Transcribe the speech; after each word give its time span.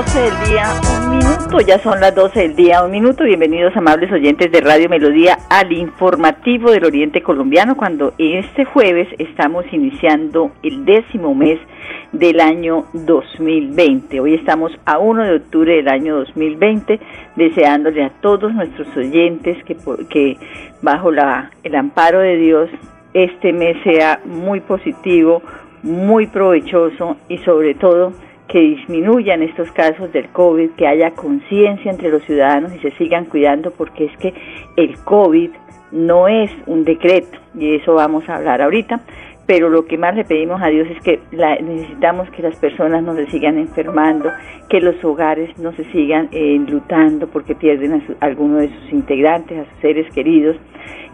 12 0.00 0.18
del 0.18 0.48
día, 0.48 0.64
un 1.04 1.18
minuto, 1.18 1.60
ya 1.60 1.78
son 1.80 2.00
las 2.00 2.14
12 2.14 2.40
del 2.40 2.56
día, 2.56 2.82
un 2.82 2.90
minuto. 2.90 3.22
Bienvenidos 3.22 3.76
amables 3.76 4.10
oyentes 4.10 4.50
de 4.50 4.62
Radio 4.62 4.88
Melodía 4.88 5.36
al 5.50 5.70
informativo 5.72 6.70
del 6.70 6.86
Oriente 6.86 7.22
Colombiano, 7.22 7.76
cuando 7.76 8.14
este 8.16 8.64
jueves 8.64 9.08
estamos 9.18 9.66
iniciando 9.70 10.52
el 10.62 10.86
décimo 10.86 11.34
mes 11.34 11.60
del 12.12 12.40
año 12.40 12.86
2020. 12.94 14.20
Hoy 14.20 14.36
estamos 14.36 14.72
a 14.86 14.96
1 14.96 15.22
de 15.22 15.36
octubre 15.36 15.76
del 15.76 15.88
año 15.88 16.16
2020, 16.16 16.98
deseándole 17.36 18.02
a 18.02 18.08
todos 18.22 18.54
nuestros 18.54 18.88
oyentes 18.96 19.62
que, 19.64 19.76
que 20.08 20.38
bajo 20.80 21.10
la, 21.10 21.50
el 21.62 21.74
amparo 21.74 22.20
de 22.20 22.38
Dios 22.38 22.70
este 23.12 23.52
mes 23.52 23.76
sea 23.84 24.18
muy 24.24 24.60
positivo, 24.60 25.42
muy 25.82 26.26
provechoso 26.26 27.18
y 27.28 27.36
sobre 27.38 27.74
todo 27.74 28.14
que 28.50 28.58
disminuyan 28.58 29.42
estos 29.42 29.70
casos 29.72 30.12
del 30.12 30.28
COVID, 30.30 30.70
que 30.70 30.86
haya 30.86 31.12
conciencia 31.12 31.90
entre 31.90 32.10
los 32.10 32.24
ciudadanos 32.24 32.74
y 32.74 32.80
se 32.80 32.90
sigan 32.96 33.26
cuidando 33.26 33.70
porque 33.70 34.06
es 34.06 34.16
que 34.18 34.34
el 34.76 34.98
COVID 35.04 35.50
no 35.92 36.26
es 36.26 36.50
un 36.66 36.84
decreto 36.84 37.38
y 37.54 37.76
eso 37.76 37.94
vamos 37.94 38.28
a 38.28 38.36
hablar 38.36 38.60
ahorita, 38.60 39.00
pero 39.46 39.68
lo 39.68 39.84
que 39.84 39.98
más 39.98 40.14
le 40.14 40.24
pedimos 40.24 40.60
a 40.62 40.66
Dios 40.66 40.88
es 40.88 41.00
que 41.02 41.20
necesitamos 41.62 42.28
que 42.30 42.42
las 42.42 42.56
personas 42.56 43.02
no 43.02 43.14
se 43.14 43.26
sigan 43.30 43.56
enfermando, 43.56 44.30
que 44.68 44.80
los 44.80 45.02
hogares 45.04 45.56
no 45.58 45.72
se 45.72 45.84
sigan 45.92 46.28
eh, 46.32 46.54
enlutando 46.54 47.28
porque 47.28 47.54
pierden 47.54 47.94
a, 47.94 48.24
alguno 48.24 48.58
de 48.58 48.68
sus 48.68 48.92
integrantes, 48.92 49.58
a 49.58 49.70
sus 49.70 49.80
seres 49.80 50.12
queridos. 50.12 50.56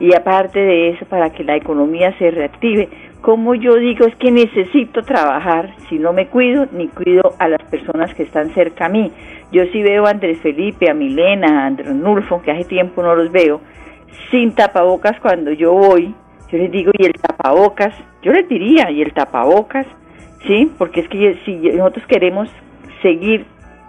Y 0.00 0.14
aparte 0.14 0.58
de 0.58 0.90
eso 0.90 1.06
para 1.06 1.30
que 1.30 1.44
la 1.44 1.56
economía 1.56 2.16
se 2.18 2.30
reactive 2.30 2.88
como 3.20 3.54
yo 3.54 3.74
digo 3.76 4.06
es 4.06 4.14
que 4.16 4.30
necesito 4.30 5.02
trabajar, 5.02 5.74
si 5.88 5.98
no 5.98 6.12
me 6.12 6.28
cuido, 6.28 6.66
ni 6.72 6.88
cuido 6.88 7.34
a 7.38 7.48
las 7.48 7.62
personas 7.64 8.14
que 8.14 8.22
están 8.22 8.54
cerca 8.54 8.86
a 8.86 8.88
mí. 8.88 9.10
Yo 9.52 9.64
sí 9.72 9.82
veo 9.82 10.06
a 10.06 10.10
Andrés 10.10 10.38
Felipe, 10.40 10.90
a 10.90 10.94
Milena, 10.94 11.62
a 11.62 11.66
Andrés 11.66 11.94
Nulfo, 11.94 12.42
que 12.42 12.52
hace 12.52 12.64
tiempo 12.64 13.02
no 13.02 13.14
los 13.14 13.32
veo, 13.32 13.60
sin 14.30 14.54
tapabocas 14.54 15.18
cuando 15.20 15.52
yo 15.52 15.72
voy, 15.72 16.14
yo 16.50 16.58
les 16.58 16.70
digo, 16.70 16.92
¿y 16.96 17.06
el 17.06 17.14
tapabocas? 17.14 17.94
Yo 18.22 18.32
les 18.32 18.48
diría, 18.48 18.90
¿y 18.90 19.02
el 19.02 19.12
tapabocas? 19.12 19.86
¿Sí? 20.46 20.70
Porque 20.78 21.00
es 21.00 21.08
que 21.08 21.36
si 21.44 21.56
nosotros 21.56 22.06
queremos 22.06 22.48
seguir 23.02 23.46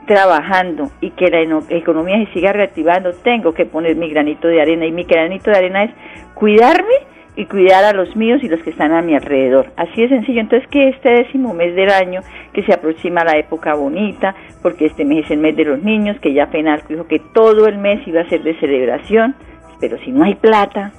trabajando 0.08 0.90
y 1.02 1.12
que 1.12 1.30
la 1.30 1.42
economía 1.70 2.18
se 2.26 2.34
siga 2.34 2.54
reactivando, 2.54 3.12
tengo 3.24 3.54
que 3.54 3.66
poner 3.66 3.96
mi 3.96 4.10
granito 4.10 4.48
de 4.48 4.62
arena 4.62 4.86
y 4.86 4.92
mi 4.92 5.04
granito 5.04 5.52
de 5.52 5.58
arena 5.58 5.84
es 5.84 5.92
cuidarme 6.34 6.96
y 7.38 7.46
cuidar 7.46 7.86
a 7.86 7.94
los 7.94 8.16
míos 8.16 8.42
y 8.44 8.50
los 8.50 8.62
que 8.64 8.72
están 8.72 8.92
a 8.92 9.02
mi 9.04 9.16
alrededor. 9.16 9.68
Así 9.78 10.02
de 10.02 10.10
sencillo. 10.10 10.42
Entonces 10.42 10.68
que 10.70 10.90
este 10.90 11.10
décimo 11.10 11.54
mes 11.54 11.76
del 11.76 11.92
año, 11.92 12.22
que 12.52 12.64
se 12.64 12.74
aproxima 12.74 13.24
la 13.24 13.38
época 13.38 13.76
bonita, 13.76 14.36
porque 14.64 14.88
este 14.88 15.06
mes 15.06 15.26
es 15.26 15.32
el 15.32 15.38
mes 15.38 15.56
de 15.56 15.66
los 15.66 15.84
niños, 15.84 16.20
que 16.20 16.34
ya 16.34 16.50
Penalco 16.50 16.88
dijo 16.90 17.08
que 17.08 17.20
todo 17.20 17.68
el 17.68 17.78
mes 17.78 18.06
iba 18.08 18.22
a 18.22 18.30
ser 18.30 18.42
de 18.42 18.60
celebración, 18.60 19.36
pero 19.80 20.00
si 20.00 20.12
no 20.12 20.24
hay 20.24 20.34
plata, 20.34 20.92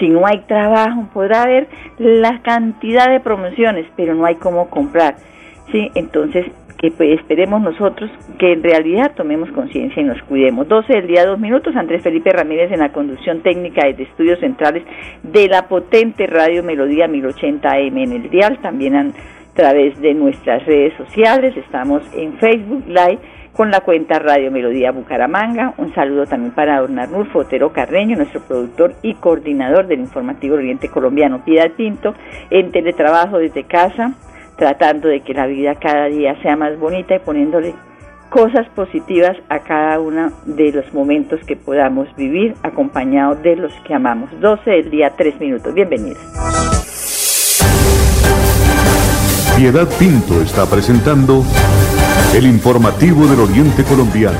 si 0.00 0.08
no 0.08 0.26
hay 0.26 0.38
trabajo, 0.48 1.08
podrá 1.12 1.42
haber 1.42 1.68
la 1.98 2.40
cantidad 2.40 3.10
de 3.10 3.20
promociones, 3.20 3.86
pero 3.94 4.14
no 4.14 4.24
hay 4.24 4.36
cómo 4.36 4.70
comprar. 4.70 5.16
¿sí? 5.70 5.90
Entonces 5.94 6.46
que 6.82 6.90
pues, 6.90 7.20
esperemos 7.20 7.62
nosotros 7.62 8.10
que 8.40 8.52
en 8.52 8.62
realidad 8.62 9.12
tomemos 9.16 9.48
conciencia 9.52 10.02
y 10.02 10.04
nos 10.04 10.20
cuidemos. 10.22 10.66
12 10.66 10.92
del 10.92 11.06
día, 11.06 11.24
dos 11.24 11.38
minutos. 11.38 11.76
Andrés 11.76 12.02
Felipe 12.02 12.30
Ramírez 12.30 12.72
en 12.72 12.80
la 12.80 12.92
conducción 12.92 13.40
técnica 13.40 13.86
de 13.86 14.02
estudios 14.02 14.40
centrales 14.40 14.82
de 15.22 15.46
la 15.46 15.68
potente 15.68 16.26
radio 16.26 16.64
Melodía 16.64 17.06
1080M 17.06 18.02
en 18.02 18.12
el 18.12 18.30
dial, 18.30 18.58
también 18.60 18.96
a 18.96 19.06
través 19.54 20.00
de 20.00 20.12
nuestras 20.14 20.66
redes 20.66 20.92
sociales. 20.96 21.56
Estamos 21.56 22.02
en 22.16 22.36
Facebook 22.38 22.82
Live 22.88 23.20
con 23.52 23.70
la 23.70 23.82
cuenta 23.82 24.18
Radio 24.18 24.50
Melodía 24.50 24.90
Bucaramanga. 24.90 25.74
Un 25.78 25.94
saludo 25.94 26.26
también 26.26 26.52
para 26.52 26.80
don 26.80 26.98
Arnulfo 26.98 27.40
Otero 27.40 27.72
Carreño, 27.72 28.16
nuestro 28.16 28.40
productor 28.40 28.94
y 29.02 29.14
coordinador 29.14 29.86
del 29.86 30.00
informativo 30.00 30.56
Oriente 30.56 30.88
Colombiano. 30.88 31.44
Piedad 31.44 31.70
Pinto 31.76 32.12
en 32.50 32.72
teletrabajo 32.72 33.38
desde 33.38 33.62
casa 33.62 34.16
tratando 34.56 35.08
de 35.08 35.20
que 35.20 35.34
la 35.34 35.46
vida 35.46 35.74
cada 35.76 36.06
día 36.06 36.40
sea 36.42 36.56
más 36.56 36.78
bonita 36.78 37.16
y 37.16 37.18
poniéndole 37.18 37.74
cosas 38.30 38.66
positivas 38.70 39.36
a 39.50 39.58
cada 39.58 40.00
uno 40.00 40.32
de 40.46 40.72
los 40.72 40.92
momentos 40.94 41.40
que 41.46 41.54
podamos 41.54 42.08
vivir 42.16 42.54
acompañados 42.62 43.42
de 43.42 43.56
los 43.56 43.72
que 43.86 43.94
amamos. 43.94 44.30
12 44.40 44.70
del 44.70 44.90
día, 44.90 45.12
3 45.16 45.38
minutos. 45.38 45.74
Bienvenidos. 45.74 46.18
Piedad 49.56 49.86
Pinto 49.98 50.40
está 50.40 50.64
presentando 50.64 51.44
el 52.34 52.46
informativo 52.46 53.26
del 53.26 53.40
Oriente 53.40 53.84
Colombiano. 53.84 54.38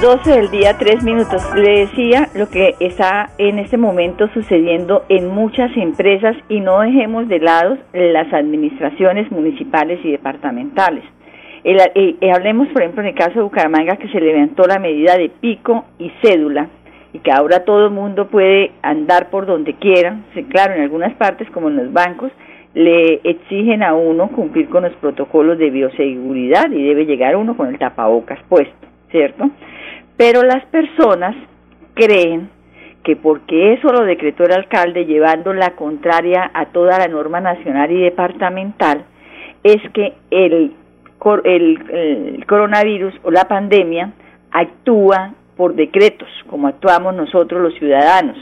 12 0.00 0.30
del 0.30 0.50
día, 0.50 0.78
3 0.78 1.04
minutos. 1.04 1.42
Le 1.54 1.80
decía 1.80 2.30
lo 2.34 2.48
que 2.48 2.74
está 2.80 3.28
en 3.36 3.58
este 3.58 3.76
momento 3.76 4.30
sucediendo 4.32 5.04
en 5.10 5.28
muchas 5.28 5.76
empresas 5.76 6.34
y 6.48 6.60
no 6.60 6.80
dejemos 6.80 7.28
de 7.28 7.38
lado 7.38 7.76
las 7.92 8.32
administraciones 8.32 9.30
municipales 9.30 10.00
y 10.02 10.10
departamentales. 10.10 11.04
Eh, 11.64 12.16
hablemos, 12.34 12.68
por 12.68 12.80
ejemplo, 12.80 13.02
en 13.02 13.08
el 13.08 13.14
caso 13.14 13.34
de 13.34 13.42
Bucaramanga, 13.42 13.96
que 13.96 14.08
se 14.08 14.20
levantó 14.20 14.66
la 14.66 14.78
medida 14.78 15.18
de 15.18 15.28
pico 15.28 15.84
y 15.98 16.10
cédula 16.22 16.68
y 17.12 17.18
que 17.18 17.30
ahora 17.30 17.64
todo 17.66 17.84
el 17.84 17.92
mundo 17.92 18.28
puede 18.28 18.70
andar 18.80 19.28
por 19.28 19.44
donde 19.44 19.74
quiera. 19.74 20.16
claro, 20.48 20.72
en 20.72 20.80
algunas 20.80 21.12
partes, 21.16 21.50
como 21.50 21.68
en 21.68 21.76
los 21.76 21.92
bancos, 21.92 22.32
le 22.72 23.20
exigen 23.22 23.82
a 23.82 23.92
uno 23.92 24.28
cumplir 24.28 24.70
con 24.70 24.84
los 24.84 24.94
protocolos 24.94 25.58
de 25.58 25.68
bioseguridad 25.68 26.70
y 26.70 26.84
debe 26.84 27.04
llegar 27.04 27.36
uno 27.36 27.54
con 27.54 27.68
el 27.68 27.78
tapabocas 27.78 28.38
puesto, 28.48 28.86
¿cierto? 29.10 29.50
Pero 30.20 30.42
las 30.42 30.62
personas 30.66 31.34
creen 31.94 32.50
que 33.02 33.16
porque 33.16 33.72
eso 33.72 33.90
lo 33.90 34.04
decretó 34.04 34.44
el 34.44 34.52
alcalde 34.52 35.06
llevando 35.06 35.54
la 35.54 35.70
contraria 35.70 36.50
a 36.52 36.66
toda 36.66 36.98
la 36.98 37.08
norma 37.08 37.40
nacional 37.40 37.90
y 37.90 38.02
departamental, 38.02 39.06
es 39.64 39.78
que 39.94 40.12
el, 40.30 40.74
el, 41.44 42.44
coronavirus 42.46 43.14
o 43.22 43.30
la 43.30 43.48
pandemia 43.48 44.12
actúa 44.50 45.32
por 45.56 45.74
decretos, 45.74 46.28
como 46.50 46.68
actuamos 46.68 47.14
nosotros 47.14 47.62
los 47.62 47.74
ciudadanos. 47.76 48.36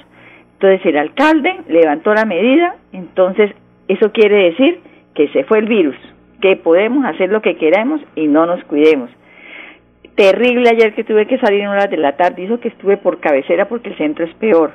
Entonces 0.54 0.84
el 0.84 0.96
alcalde 0.96 1.60
levantó 1.68 2.12
la 2.12 2.24
medida, 2.24 2.74
entonces 2.92 3.52
eso 3.86 4.10
quiere 4.10 4.50
decir 4.50 4.80
que 5.14 5.28
se 5.28 5.44
fue 5.44 5.60
el 5.60 5.68
virus, 5.68 5.96
que 6.40 6.56
podemos 6.56 7.04
hacer 7.04 7.30
lo 7.30 7.40
que 7.40 7.56
queramos 7.56 8.00
y 8.16 8.26
no 8.26 8.46
nos 8.46 8.64
cuidemos 8.64 9.10
terrible 10.18 10.68
ayer 10.68 10.94
que 10.94 11.04
tuve 11.04 11.28
que 11.28 11.38
salir 11.38 11.60
en 11.60 11.68
horas 11.68 11.88
de 11.88 11.96
la 11.96 12.16
tarde, 12.16 12.42
dijo 12.42 12.58
que 12.58 12.68
estuve 12.68 12.96
por 12.96 13.20
cabecera 13.20 13.68
porque 13.68 13.90
el 13.90 13.96
centro 13.96 14.24
es 14.24 14.34
peor. 14.34 14.72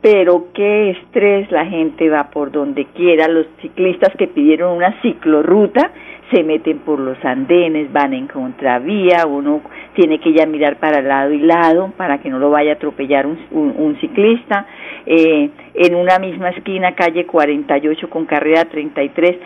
Pero 0.00 0.48
qué 0.52 0.90
estrés, 0.90 1.48
la 1.52 1.64
gente 1.66 2.10
va 2.10 2.28
por 2.30 2.50
donde 2.50 2.86
quiera, 2.86 3.28
los 3.28 3.46
ciclistas 3.60 4.12
que 4.18 4.26
pidieron 4.26 4.76
una 4.76 5.00
ciclorruta 5.02 5.92
se 6.32 6.42
meten 6.42 6.80
por 6.80 6.98
los 6.98 7.24
andenes, 7.24 7.92
van 7.92 8.12
en 8.12 8.26
contravía, 8.26 9.24
uno 9.24 9.60
tiene 9.94 10.18
que 10.18 10.32
ya 10.32 10.46
mirar 10.46 10.80
para 10.80 11.00
lado 11.00 11.30
y 11.32 11.38
lado 11.38 11.92
para 11.96 12.18
que 12.18 12.28
no 12.28 12.40
lo 12.40 12.50
vaya 12.50 12.72
a 12.72 12.74
atropellar 12.74 13.24
un, 13.24 13.38
un, 13.52 13.96
ciclista. 14.00 14.66
Eh, 15.06 15.50
en 15.74 15.94
una 15.94 16.18
misma 16.18 16.48
esquina, 16.50 16.96
calle 16.96 17.26
48 17.26 18.10
con 18.10 18.24
carrera 18.24 18.64
33, 18.64 19.36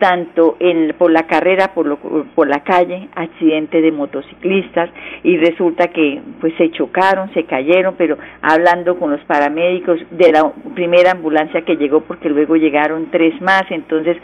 tanto 0.00 0.56
en, 0.58 0.94
por 0.94 1.12
la 1.12 1.26
carrera, 1.26 1.74
por, 1.74 1.98
por 2.34 2.48
la 2.48 2.64
calle, 2.64 3.08
accidente 3.14 3.80
de 3.82 3.92
motociclistas 3.92 4.90
y 5.22 5.36
resulta 5.36 5.88
que 5.88 6.20
pues 6.40 6.54
se 6.56 6.70
chocaron, 6.70 7.32
se 7.34 7.44
cayeron, 7.44 7.94
pero 7.96 8.16
hablando 8.40 8.98
con 8.98 9.10
los 9.10 9.20
paramédicos 9.26 10.00
de 10.10 10.32
la 10.32 10.50
primera 10.74 11.12
ambulancia 11.12 11.62
que 11.62 11.76
llegó 11.76 12.00
porque 12.00 12.30
luego 12.30 12.56
llegaron 12.56 13.10
tres 13.10 13.40
más, 13.42 13.64
entonces 13.70 14.16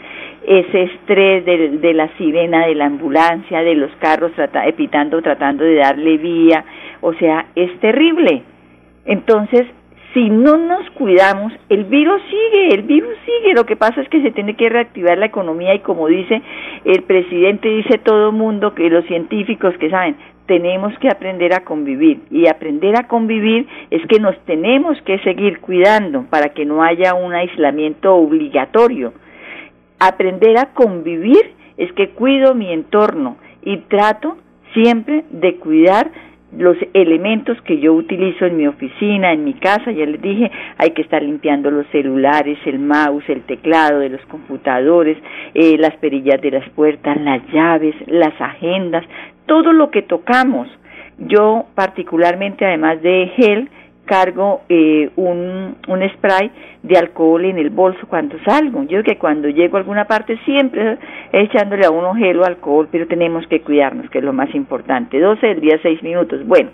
ese 0.45 0.83
estrés 0.83 1.45
de, 1.45 1.77
de 1.77 1.93
la 1.93 2.09
sirena 2.17 2.65
de 2.65 2.73
la 2.73 2.85
ambulancia, 2.87 3.61
de 3.61 3.75
los 3.75 3.91
carros 3.97 4.31
trata, 4.33 4.63
tratando 5.21 5.63
de 5.63 5.75
darle 5.75 6.17
vía, 6.17 6.65
o 7.01 7.13
sea, 7.13 7.45
es 7.55 7.79
terrible. 7.79 8.41
Entonces, 9.05 9.67
si 10.13 10.29
no 10.29 10.57
nos 10.57 10.89
cuidamos, 10.91 11.53
el 11.69 11.83
virus 11.85 12.21
sigue, 12.29 12.73
el 12.73 12.83
virus 12.83 13.15
sigue. 13.25 13.53
Lo 13.53 13.65
que 13.65 13.75
pasa 13.75 14.01
es 14.01 14.09
que 14.09 14.21
se 14.21 14.31
tiene 14.31 14.55
que 14.55 14.69
reactivar 14.69 15.17
la 15.17 15.25
economía 15.25 15.75
y 15.75 15.79
como 15.79 16.07
dice 16.07 16.41
el 16.85 17.03
presidente, 17.03 17.67
dice 17.67 17.97
todo 17.97 18.29
el 18.29 18.35
mundo, 18.35 18.73
que 18.73 18.89
los 18.89 19.05
científicos 19.05 19.75
que 19.77 19.89
saben, 19.89 20.15
tenemos 20.47 20.97
que 20.99 21.09
aprender 21.09 21.53
a 21.53 21.63
convivir. 21.63 22.21
Y 22.31 22.47
aprender 22.47 22.97
a 22.97 23.07
convivir 23.07 23.67
es 23.91 24.01
que 24.07 24.19
nos 24.19 24.37
tenemos 24.45 24.99
que 25.01 25.19
seguir 25.19 25.59
cuidando 25.59 26.23
para 26.29 26.49
que 26.49 26.65
no 26.65 26.81
haya 26.81 27.13
un 27.13 27.33
aislamiento 27.33 28.15
obligatorio. 28.15 29.13
Aprender 29.99 30.57
a 30.57 30.73
convivir 30.73 31.51
es 31.77 31.91
que 31.93 32.09
cuido 32.09 32.55
mi 32.55 32.71
entorno 32.71 33.37
y 33.61 33.77
trato 33.89 34.37
siempre 34.73 35.25
de 35.29 35.55
cuidar 35.57 36.11
los 36.55 36.77
elementos 36.93 37.61
que 37.63 37.79
yo 37.79 37.93
utilizo 37.93 38.45
en 38.45 38.57
mi 38.57 38.67
oficina, 38.67 39.33
en 39.33 39.43
mi 39.43 39.53
casa, 39.53 39.91
ya 39.91 40.05
les 40.05 40.21
dije, 40.21 40.49
hay 40.77 40.91
que 40.91 41.01
estar 41.01 41.21
limpiando 41.21 41.69
los 41.69 41.85
celulares, 41.87 42.57
el 42.65 42.79
mouse, 42.79 43.27
el 43.27 43.41
teclado 43.43 43.99
de 43.99 44.09
los 44.09 44.25
computadores, 44.27 45.17
eh, 45.53 45.77
las 45.77 45.95
perillas 45.97 46.41
de 46.41 46.51
las 46.51 46.69
puertas, 46.69 47.19
las 47.19 47.41
llaves, 47.51 47.95
las 48.07 48.39
agendas, 48.39 49.03
todo 49.45 49.73
lo 49.73 49.91
que 49.91 50.01
tocamos. 50.01 50.69
Yo 51.17 51.65
particularmente, 51.75 52.65
además 52.65 53.01
de 53.01 53.31
gel, 53.35 53.69
cargo 54.07 54.61
eh, 54.69 55.11
un, 55.15 55.75
un 55.87 56.09
spray 56.15 56.49
de 56.81 56.97
alcohol 56.97 57.45
en 57.45 57.59
el 57.59 57.69
bolso 57.69 58.07
cuando 58.07 58.37
salgo. 58.43 58.83
Yo 58.83 59.03
que 59.03 59.17
cuando 59.17 59.49
llego 59.49 59.77
a 59.77 59.81
alguna 59.81 60.05
parte 60.05 60.39
siempre 60.45 60.97
echándole 61.31 61.85
a 61.85 61.91
uno 61.91 62.15
gel 62.15 62.39
o 62.39 62.45
alcohol, 62.45 62.87
pero 62.91 63.05
tenemos 63.05 63.45
que 63.47 63.61
cuidarnos, 63.61 64.09
que 64.09 64.17
es 64.17 64.23
lo 64.23 64.33
más 64.33 64.53
importante. 64.55 65.19
12 65.19 65.45
del 65.45 65.61
día, 65.61 65.79
6 65.83 66.01
minutos. 66.01 66.43
Bueno, 66.47 66.71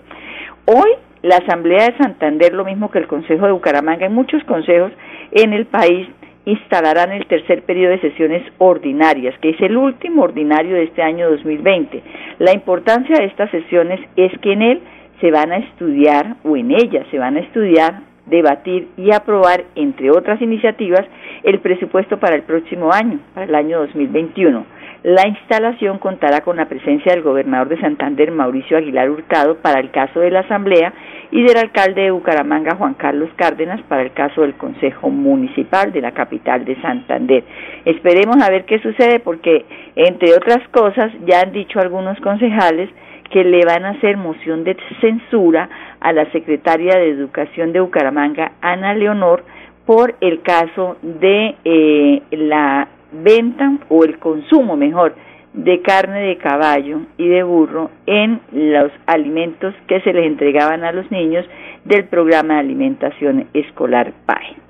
hoy 0.65 0.91
la 1.23 1.37
Asamblea 1.37 1.87
de 1.87 1.97
Santander, 1.97 2.53
lo 2.53 2.65
mismo 2.65 2.91
que 2.91 2.99
el 2.99 3.07
Consejo 3.07 3.45
de 3.45 3.51
Bucaramanga, 3.51 4.05
en 4.05 4.13
muchos 4.13 4.43
consejos 4.43 4.91
en 5.31 5.53
el 5.53 5.65
país 5.65 6.07
instalarán 6.45 7.11
el 7.11 7.25
tercer 7.27 7.63
periodo 7.63 7.91
de 7.91 8.01
sesiones 8.01 8.43
ordinarias, 8.57 9.33
que 9.39 9.51
es 9.51 9.61
el 9.61 9.77
último 9.77 10.23
ordinario 10.23 10.75
de 10.75 10.83
este 10.83 11.01
año 11.01 11.29
2020. 11.29 12.03
La 12.39 12.53
importancia 12.53 13.15
de 13.17 13.25
estas 13.25 13.49
sesiones 13.51 13.99
es 14.17 14.37
que 14.39 14.51
en 14.51 14.61
él 14.61 14.81
se 15.21 15.31
van 15.31 15.51
a 15.51 15.57
estudiar, 15.57 16.35
o 16.43 16.57
en 16.57 16.71
ella 16.71 17.05
se 17.11 17.19
van 17.19 17.37
a 17.37 17.41
estudiar, 17.41 18.01
debatir 18.25 18.87
y 18.97 19.11
aprobar, 19.11 19.65
entre 19.75 20.11
otras 20.11 20.41
iniciativas, 20.41 21.05
el 21.43 21.59
presupuesto 21.59 22.19
para 22.19 22.35
el 22.35 22.43
próximo 22.43 22.91
año, 22.91 23.19
para 23.33 23.45
el 23.45 23.55
año 23.55 23.79
2021. 23.79 24.65
La 25.03 25.27
instalación 25.27 25.97
contará 25.99 26.39
con 26.41 26.55
la 26.55 26.69
presencia 26.69 27.11
del 27.11 27.23
gobernador 27.23 27.67
de 27.67 27.81
Santander, 27.81 28.31
Mauricio 28.31 28.77
Aguilar 28.77 29.09
Hurtado, 29.09 29.57
para 29.57 29.81
el 29.81 29.91
caso 29.91 30.21
de 30.21 30.31
la 30.31 30.39
Asamblea 30.39 30.93
y 31.29 31.43
del 31.43 31.57
alcalde 31.57 32.03
de 32.03 32.11
Bucaramanga, 32.11 32.77
Juan 32.77 32.93
Carlos 32.93 33.29
Cárdenas, 33.35 33.81
para 33.89 34.03
el 34.03 34.13
caso 34.13 34.43
del 34.43 34.53
Consejo 34.53 35.09
Municipal 35.09 35.91
de 35.91 35.99
la 35.99 36.11
capital 36.11 36.63
de 36.63 36.81
Santander. 36.81 37.43
Esperemos 37.83 38.37
a 38.41 38.49
ver 38.49 38.63
qué 38.63 38.79
sucede 38.79 39.19
porque, 39.19 39.65
entre 39.97 40.33
otras 40.35 40.65
cosas, 40.69 41.11
ya 41.25 41.41
han 41.41 41.51
dicho 41.51 41.81
algunos 41.81 42.17
concejales 42.21 42.89
que 43.31 43.43
le 43.43 43.65
van 43.65 43.85
a 43.85 43.91
hacer 43.91 44.17
moción 44.17 44.63
de 44.63 44.77
censura 45.01 45.69
a 45.99 46.13
la 46.13 46.29
secretaria 46.31 46.97
de 46.97 47.09
Educación 47.09 47.73
de 47.73 47.79
Bucaramanga, 47.79 48.53
Ana 48.61 48.93
Leonor, 48.93 49.43
por 49.85 50.15
el 50.21 50.41
caso 50.41 50.97
de 51.01 51.55
eh, 51.63 52.21
la 52.31 52.87
venta 53.11 53.77
o 53.89 54.03
el 54.03 54.17
consumo, 54.19 54.75
mejor, 54.75 55.15
de 55.53 55.81
carne 55.81 56.21
de 56.21 56.37
caballo 56.37 57.01
y 57.17 57.27
de 57.27 57.43
burro 57.43 57.91
en 58.07 58.41
los 58.51 58.91
alimentos 59.05 59.73
que 59.87 60.01
se 60.01 60.13
les 60.13 60.25
entregaban 60.25 60.83
a 60.83 60.91
los 60.91 61.09
niños 61.11 61.45
del 61.85 62.05
programa 62.05 62.55
de 62.55 62.59
alimentación 62.61 63.47
escolar 63.53 64.13
PAE. 64.25 64.62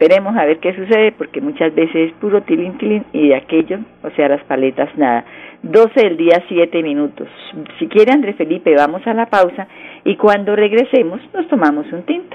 Esperemos 0.00 0.34
a 0.34 0.46
ver 0.46 0.60
qué 0.60 0.74
sucede 0.74 1.12
porque 1.12 1.42
muchas 1.42 1.74
veces 1.74 1.94
es 2.08 2.12
puro 2.14 2.40
tilín 2.40 2.78
tilín 2.78 3.04
y 3.12 3.28
de 3.28 3.36
aquello, 3.36 3.80
o 4.02 4.08
sea, 4.12 4.30
las 4.30 4.42
paletas 4.44 4.88
nada. 4.96 5.26
12 5.62 5.92
del 6.00 6.16
día, 6.16 6.42
7 6.48 6.82
minutos. 6.82 7.28
Si 7.78 7.86
quiere, 7.86 8.10
André 8.10 8.32
Felipe, 8.32 8.74
vamos 8.74 9.06
a 9.06 9.12
la 9.12 9.26
pausa 9.26 9.68
y 10.04 10.16
cuando 10.16 10.56
regresemos 10.56 11.20
nos 11.34 11.46
tomamos 11.48 11.84
un 11.92 12.02
tinto. 12.04 12.34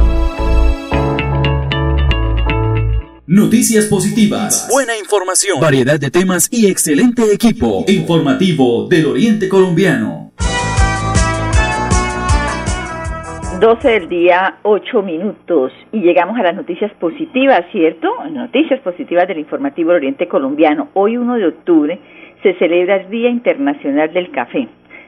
Noticias 3.33 3.85
positivas, 3.85 4.67
buena 4.69 4.91
información, 4.99 5.61
variedad 5.61 5.97
de 5.97 6.11
temas 6.11 6.51
y 6.51 6.69
excelente 6.69 7.21
equipo. 7.33 7.85
Informativo 7.87 8.89
del 8.89 9.05
Oriente 9.05 9.47
Colombiano. 9.47 10.33
12 13.61 13.87
del 13.87 14.09
día, 14.09 14.57
8 14.63 15.01
minutos. 15.03 15.71
Y 15.93 16.01
llegamos 16.01 16.37
a 16.37 16.43
las 16.43 16.57
noticias 16.57 16.91
positivas, 16.99 17.61
¿cierto? 17.71 18.09
Noticias 18.29 18.81
positivas 18.81 19.29
del 19.29 19.39
Informativo 19.39 19.91
del 19.91 19.99
Oriente 19.99 20.27
Colombiano. 20.27 20.89
Hoy, 20.93 21.15
1 21.15 21.35
de 21.35 21.47
octubre, 21.47 21.99
se 22.43 22.53
celebra 22.55 22.97
el 22.97 23.09
Día 23.09 23.29
Internacional 23.29 24.11
del 24.11 24.29
Café. 24.31 24.67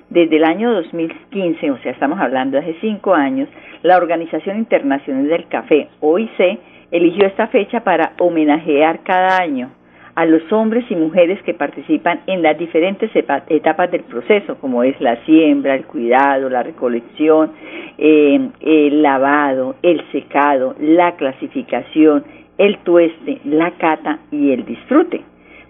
Desde 0.10 0.38
el 0.38 0.46
año 0.46 0.72
2015, 0.72 1.72
o 1.72 1.78
sea, 1.80 1.92
estamos 1.92 2.22
hablando 2.22 2.56
de 2.56 2.64
hace 2.64 2.78
cinco 2.80 3.14
años, 3.14 3.50
la 3.82 3.98
Organización 3.98 4.60
Internacional 4.60 5.28
del 5.28 5.46
Café, 5.50 5.90
OIC, 6.00 6.60
eligió 6.94 7.26
esta 7.26 7.48
fecha 7.48 7.84
para 7.84 8.14
homenajear 8.20 9.02
cada 9.04 9.38
año 9.38 9.72
a 10.16 10.26
los 10.26 10.44
hombres 10.54 10.86
y 10.92 10.96
mujeres 10.96 11.42
que 11.42 11.56
participan 11.56 12.20
en 12.28 12.44
las 12.44 12.56
diferentes 12.56 13.10
etapas 13.16 13.92
del 13.92 14.04
proceso, 14.04 14.58
como 14.60 14.84
es 14.84 15.00
la 15.02 15.16
siembra, 15.26 15.74
el 15.74 15.86
cuidado, 15.86 16.50
la 16.50 16.62
recolección, 16.62 17.52
eh, 17.98 18.48
el 18.62 19.02
lavado, 19.02 19.76
el 19.82 20.04
secado, 20.12 20.76
la 20.80 21.16
clasificación, 21.16 22.24
el 22.60 22.78
tueste, 22.84 23.40
la 23.44 23.72
cata 23.72 24.20
y 24.30 24.52
el 24.52 24.64
disfrute. 24.64 25.22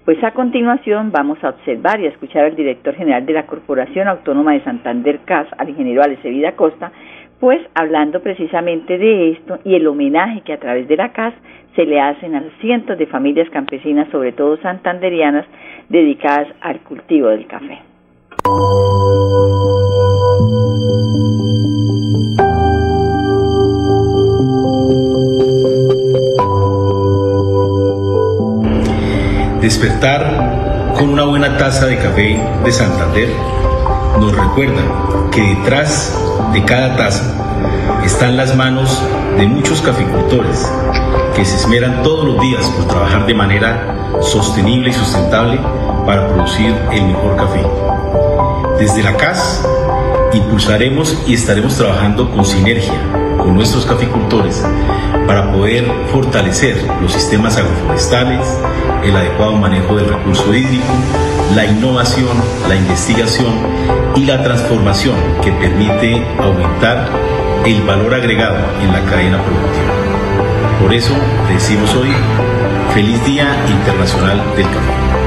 Pues 0.03 0.21
a 0.21 0.31
continuación 0.31 1.13
vamos 1.13 1.41
a 1.41 1.51
observar 1.51 2.01
y 2.01 2.07
a 2.07 2.09
escuchar 2.09 2.43
al 2.43 2.57
director 2.57 2.93
general 2.95 3.25
de 3.25 3.31
la 3.31 3.45
Corporación 3.45 4.09
Autónoma 4.09 4.51
de 4.51 4.63
Santander 4.65 5.19
CAS, 5.23 5.47
al 5.57 5.69
ingeniero 5.69 6.03
Vida 6.25 6.51
Costa, 6.57 6.91
pues 7.39 7.59
hablando 7.75 8.21
precisamente 8.21 8.97
de 8.97 9.31
esto 9.31 9.59
y 9.63 9.75
el 9.75 9.87
homenaje 9.87 10.41
que 10.41 10.53
a 10.53 10.59
través 10.59 10.87
de 10.87 10.97
la 10.97 11.11
CAS 11.11 11.33
se 11.75 11.85
le 11.85 11.99
hacen 11.99 12.35
a 12.35 12.43
cientos 12.61 12.97
de 12.97 13.07
familias 13.07 13.49
campesinas, 13.49 14.09
sobre 14.11 14.31
todo 14.31 14.57
santanderianas, 14.57 15.45
dedicadas 15.89 16.47
al 16.61 16.79
cultivo 16.81 17.29
del 17.29 17.47
café. 17.47 17.79
Despertar 29.61 30.93
con 30.97 31.09
una 31.09 31.23
buena 31.25 31.57
taza 31.57 31.87
de 31.87 31.95
café 31.97 32.37
de 32.65 32.71
Santander 32.71 33.29
nos 34.19 34.35
recuerda 34.35 34.83
que 35.31 35.41
detrás 35.41 36.32
de 36.53 36.63
cada 36.63 36.95
taza 36.95 37.23
están 38.05 38.37
las 38.37 38.55
manos 38.55 39.01
de 39.37 39.47
muchos 39.47 39.81
caficultores 39.81 40.71
que 41.35 41.43
se 41.43 41.55
esmeran 41.55 42.03
todos 42.03 42.25
los 42.25 42.39
días 42.39 42.63
por 42.67 42.87
trabajar 42.87 43.25
de 43.25 43.33
manera 43.33 44.11
sostenible 44.21 44.91
y 44.91 44.93
sustentable 44.93 45.59
para 46.05 46.27
producir 46.27 46.75
el 46.91 47.05
mejor 47.05 47.35
café. 47.37 47.65
Desde 48.77 49.01
la 49.01 49.17
CAS 49.17 49.65
impulsaremos 50.31 51.23
y 51.25 51.33
estaremos 51.33 51.75
trabajando 51.75 52.29
con 52.29 52.45
sinergia 52.45 52.93
con 53.37 53.55
nuestros 53.55 53.85
caficultores 53.85 54.63
para 55.25 55.51
poder 55.51 55.85
fortalecer 56.11 56.77
los 57.01 57.11
sistemas 57.11 57.57
agroforestales, 57.57 58.45
el 59.03 59.15
adecuado 59.15 59.53
manejo 59.53 59.95
del 59.95 60.07
recurso 60.07 60.53
hídrico, 60.53 60.85
la 61.55 61.65
innovación, 61.65 62.37
la 62.69 62.75
investigación 62.75 63.53
y 64.15 64.25
la 64.25 64.41
transformación 64.43 65.15
que 65.43 65.51
permite 65.51 66.23
aumentar 66.39 67.07
el 67.65 67.81
valor 67.81 68.13
agregado 68.13 68.57
en 68.81 68.91
la 68.91 69.03
cadena 69.09 69.41
productiva. 69.41 69.93
Por 70.81 70.93
eso 70.93 71.13
decimos 71.49 71.95
hoy, 71.95 72.09
feliz 72.93 73.23
Día 73.25 73.47
Internacional 73.69 74.37
del 74.55 74.65
Café. 74.65 75.23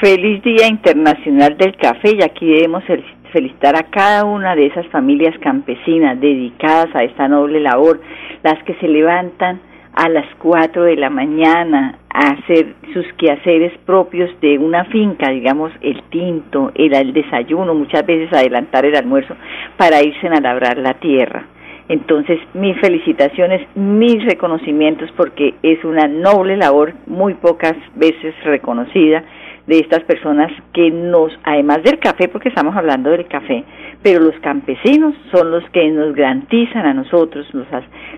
Feliz 0.00 0.42
Día 0.42 0.66
Internacional 0.66 1.56
del 1.58 1.76
Café 1.76 2.16
y 2.18 2.22
aquí 2.22 2.46
debemos 2.46 2.82
felicitar 3.30 3.76
a 3.76 3.84
cada 3.84 4.24
una 4.24 4.54
de 4.54 4.66
esas 4.66 4.86
familias 4.88 5.36
campesinas 5.40 6.20
dedicadas 6.20 6.94
a 6.94 7.04
esta 7.04 7.28
noble 7.28 7.60
labor, 7.60 8.00
las 8.42 8.62
que 8.64 8.74
se 8.74 8.88
levantan 8.88 9.60
a 9.94 10.08
las 10.08 10.26
4 10.38 10.84
de 10.84 10.96
la 10.96 11.10
mañana 11.10 11.98
a 12.12 12.30
hacer 12.30 12.74
sus 12.92 13.06
quehaceres 13.14 13.76
propios 13.86 14.30
de 14.40 14.58
una 14.58 14.84
finca, 14.84 15.30
digamos 15.30 15.72
el 15.80 16.02
tinto, 16.10 16.72
el, 16.74 16.94
el 16.94 17.12
desayuno, 17.12 17.74
muchas 17.74 18.04
veces 18.06 18.32
adelantar 18.32 18.84
el 18.84 18.96
almuerzo 18.96 19.34
para 19.76 20.02
irse 20.02 20.28
a 20.28 20.40
labrar 20.40 20.78
la 20.78 20.94
tierra. 20.94 21.44
Entonces, 21.88 22.38
mis 22.54 22.78
felicitaciones, 22.78 23.66
mis 23.74 24.24
reconocimientos, 24.24 25.10
porque 25.16 25.54
es 25.62 25.84
una 25.84 26.06
noble 26.06 26.56
labor 26.56 26.94
muy 27.08 27.34
pocas 27.34 27.74
veces 27.96 28.32
reconocida 28.44 29.24
de 29.70 29.78
estas 29.78 30.02
personas 30.02 30.50
que 30.72 30.90
nos, 30.90 31.30
además 31.44 31.84
del 31.84 32.00
café, 32.00 32.26
porque 32.26 32.48
estamos 32.48 32.76
hablando 32.76 33.10
del 33.10 33.28
café, 33.28 33.62
pero 34.02 34.18
los 34.18 34.34
campesinos 34.40 35.14
son 35.32 35.52
los 35.52 35.62
que 35.70 35.88
nos 35.92 36.12
garantizan 36.12 36.86
a 36.86 36.92
nosotros 36.92 37.46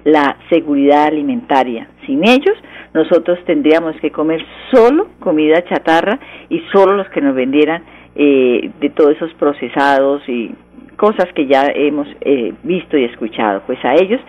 la 0.05 0.35
seguridad 0.49 1.09
alimentaria. 1.09 1.89
Sin 2.07 2.27
ellos, 2.27 2.57
nosotros 2.95 3.39
tendríamos 3.45 3.95
que 4.01 4.11
comer 4.11 4.43
solo 4.73 5.09
comida 5.21 5.63
chatarra 5.65 6.19
y 6.49 6.61
solo 6.73 6.97
los 6.97 7.09
que 7.11 7.21
nos 7.21 7.35
vendieran 7.35 7.83
eh, 8.15 8.71
de 8.81 8.89
todos 8.89 9.11
esos 9.17 9.35
procesados 9.35 10.27
y 10.29 10.55
cosas 10.97 11.27
que 11.35 11.47
ya 11.47 11.67
hemos 11.75 12.09
eh, 12.23 12.55
visto 12.63 12.97
y 12.97 13.05
escuchado. 13.05 13.61
Pues 13.67 13.79
a 13.85 13.95
ellos, 13.95 14.23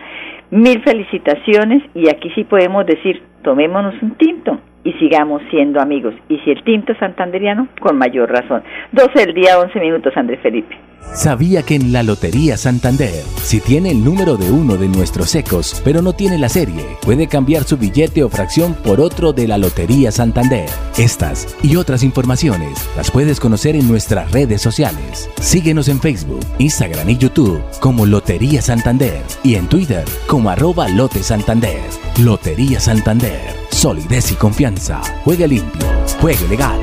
mil 0.50 0.82
felicitaciones 0.82 1.82
y 1.94 2.10
aquí 2.10 2.30
sí 2.34 2.44
podemos 2.44 2.84
decir, 2.84 3.22
tomémonos 3.44 3.94
un 4.02 4.16
tinto 4.16 4.58
y 4.82 4.92
sigamos 4.94 5.42
siendo 5.50 5.80
amigos. 5.80 6.14
Y 6.28 6.38
si 6.38 6.50
el 6.50 6.64
tinto 6.64 6.92
es 6.92 6.98
santanderiano, 6.98 7.68
con 7.80 7.96
mayor 7.96 8.30
razón. 8.30 8.62
12 8.92 9.26
del 9.26 9.34
día, 9.34 9.58
11 9.58 9.78
minutos, 9.80 10.12
Andrés 10.16 10.40
Felipe. 10.42 10.76
¿Sabía 11.12 11.62
que 11.62 11.76
en 11.76 11.92
la 11.92 12.02
Lotería 12.02 12.56
Santander, 12.56 13.22
si 13.36 13.60
tiene 13.60 13.90
el 13.90 14.02
número 14.02 14.36
de 14.36 14.50
uno 14.50 14.76
de 14.76 14.88
nuestros 14.88 15.34
ecos, 15.34 15.80
pero 15.84 16.02
no 16.02 16.14
tiene 16.14 16.38
la 16.38 16.48
serie, 16.48 16.82
puede 17.02 17.28
cambiar 17.28 17.64
su 17.64 17.76
billete 17.76 18.24
o 18.24 18.28
fracción 18.28 18.74
por 18.74 19.00
otro 19.00 19.32
de 19.32 19.46
la 19.46 19.58
Lotería 19.58 20.10
Santander? 20.10 20.68
Estas 20.98 21.56
y 21.62 21.76
otras 21.76 22.02
informaciones 22.02 22.88
las 22.96 23.10
puedes 23.12 23.38
conocer 23.38 23.76
en 23.76 23.86
nuestras 23.86 24.32
redes 24.32 24.60
sociales. 24.62 25.30
Síguenos 25.40 25.88
en 25.88 26.00
Facebook, 26.00 26.44
Instagram 26.58 27.08
y 27.08 27.18
YouTube 27.18 27.62
como 27.80 28.06
Lotería 28.06 28.60
Santander 28.60 29.22
y 29.44 29.54
en 29.54 29.68
Twitter 29.68 30.04
como 30.26 30.50
arroba 30.50 30.88
Lote 30.88 31.22
Santander. 31.22 31.82
Lotería 32.24 32.80
Santander 32.80 33.33
solidez 33.74 34.32
y 34.32 34.36
confianza. 34.36 35.02
Juegue 35.24 35.48
limpio, 35.48 35.86
juegue 36.20 36.48
legal. 36.48 36.80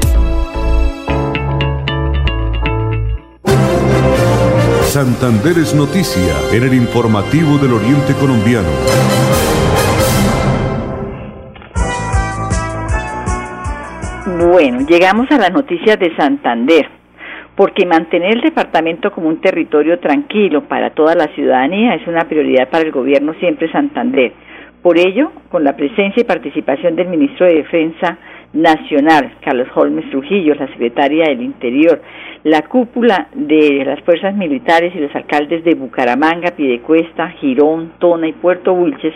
Santander 4.83 5.57
es 5.57 5.73
noticia 5.73 6.35
en 6.51 6.63
el 6.63 6.73
informativo 6.73 7.57
del 7.57 7.73
Oriente 7.73 8.13
Colombiano. 8.19 8.67
Bueno, 14.51 14.85
llegamos 14.85 15.31
a 15.31 15.37
las 15.37 15.53
noticias 15.53 15.97
de 15.97 16.13
Santander, 16.17 16.89
porque 17.55 17.85
mantener 17.85 18.35
el 18.35 18.41
departamento 18.41 19.11
como 19.11 19.29
un 19.29 19.39
territorio 19.39 19.97
tranquilo 19.99 20.67
para 20.67 20.89
toda 20.89 21.15
la 21.15 21.27
ciudadanía 21.35 21.95
es 21.95 22.05
una 22.05 22.25
prioridad 22.25 22.69
para 22.69 22.83
el 22.83 22.91
gobierno 22.91 23.33
siempre 23.39 23.71
Santander 23.71 24.33
por 24.81 24.97
ello, 24.97 25.31
con 25.49 25.63
la 25.63 25.75
presencia 25.75 26.21
y 26.21 26.25
participación 26.25 26.95
del 26.95 27.07
ministro 27.07 27.45
de 27.45 27.55
Defensa 27.55 28.17
Nacional, 28.53 29.33
Carlos 29.43 29.67
Holmes 29.75 30.09
Trujillo, 30.09 30.55
la 30.55 30.67
secretaria 30.67 31.25
del 31.25 31.41
Interior, 31.41 32.01
la 32.43 32.63
cúpula 32.63 33.27
de 33.33 33.83
las 33.85 34.01
fuerzas 34.01 34.35
militares 34.35 34.93
y 34.95 34.99
los 34.99 35.15
alcaldes 35.15 35.63
de 35.63 35.75
Bucaramanga, 35.75 36.51
Pidecuesta, 36.51 37.29
Girón, 37.39 37.93
Tona 37.99 38.27
y 38.27 38.33
Puerto 38.33 38.73
Wilches, 38.73 39.13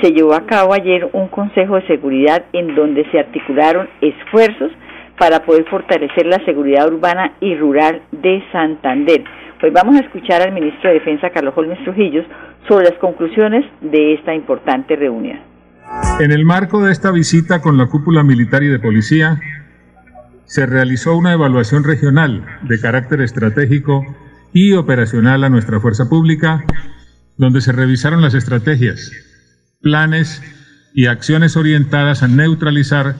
se 0.00 0.12
llevó 0.12 0.34
a 0.34 0.46
cabo 0.46 0.72
ayer 0.72 1.08
un 1.12 1.28
Consejo 1.28 1.76
de 1.76 1.86
Seguridad 1.86 2.46
en 2.52 2.74
donde 2.74 3.04
se 3.10 3.18
articularon 3.18 3.88
esfuerzos 4.00 4.72
para 5.18 5.44
poder 5.44 5.64
fortalecer 5.66 6.26
la 6.26 6.44
seguridad 6.44 6.88
urbana 6.88 7.34
y 7.40 7.54
rural 7.54 8.00
de 8.10 8.42
Santander. 8.50 9.22
Pues 9.60 9.72
vamos 9.72 9.94
a 9.94 10.00
escuchar 10.00 10.42
al 10.42 10.52
ministro 10.52 10.88
de 10.90 10.94
Defensa, 10.94 11.30
Carlos 11.30 11.54
Holmes 11.56 11.78
Trujillo, 11.84 12.24
sobre 12.68 12.90
las 12.90 12.98
conclusiones 12.98 13.64
de 13.80 14.14
esta 14.14 14.34
importante 14.34 14.96
reunión. 14.96 15.40
En 16.20 16.30
el 16.32 16.44
marco 16.44 16.84
de 16.84 16.92
esta 16.92 17.10
visita 17.10 17.60
con 17.60 17.76
la 17.76 17.86
cúpula 17.86 18.22
militar 18.22 18.62
y 18.62 18.68
de 18.68 18.78
policía, 18.78 19.40
se 20.46 20.66
realizó 20.66 21.16
una 21.16 21.32
evaluación 21.32 21.84
regional 21.84 22.44
de 22.62 22.80
carácter 22.80 23.20
estratégico 23.20 24.04
y 24.52 24.74
operacional 24.74 25.44
a 25.44 25.48
nuestra 25.48 25.80
fuerza 25.80 26.08
pública, 26.08 26.64
donde 27.36 27.60
se 27.60 27.72
revisaron 27.72 28.20
las 28.20 28.34
estrategias, 28.34 29.10
planes 29.80 30.42
y 30.94 31.06
acciones 31.06 31.56
orientadas 31.56 32.22
a 32.22 32.28
neutralizar 32.28 33.14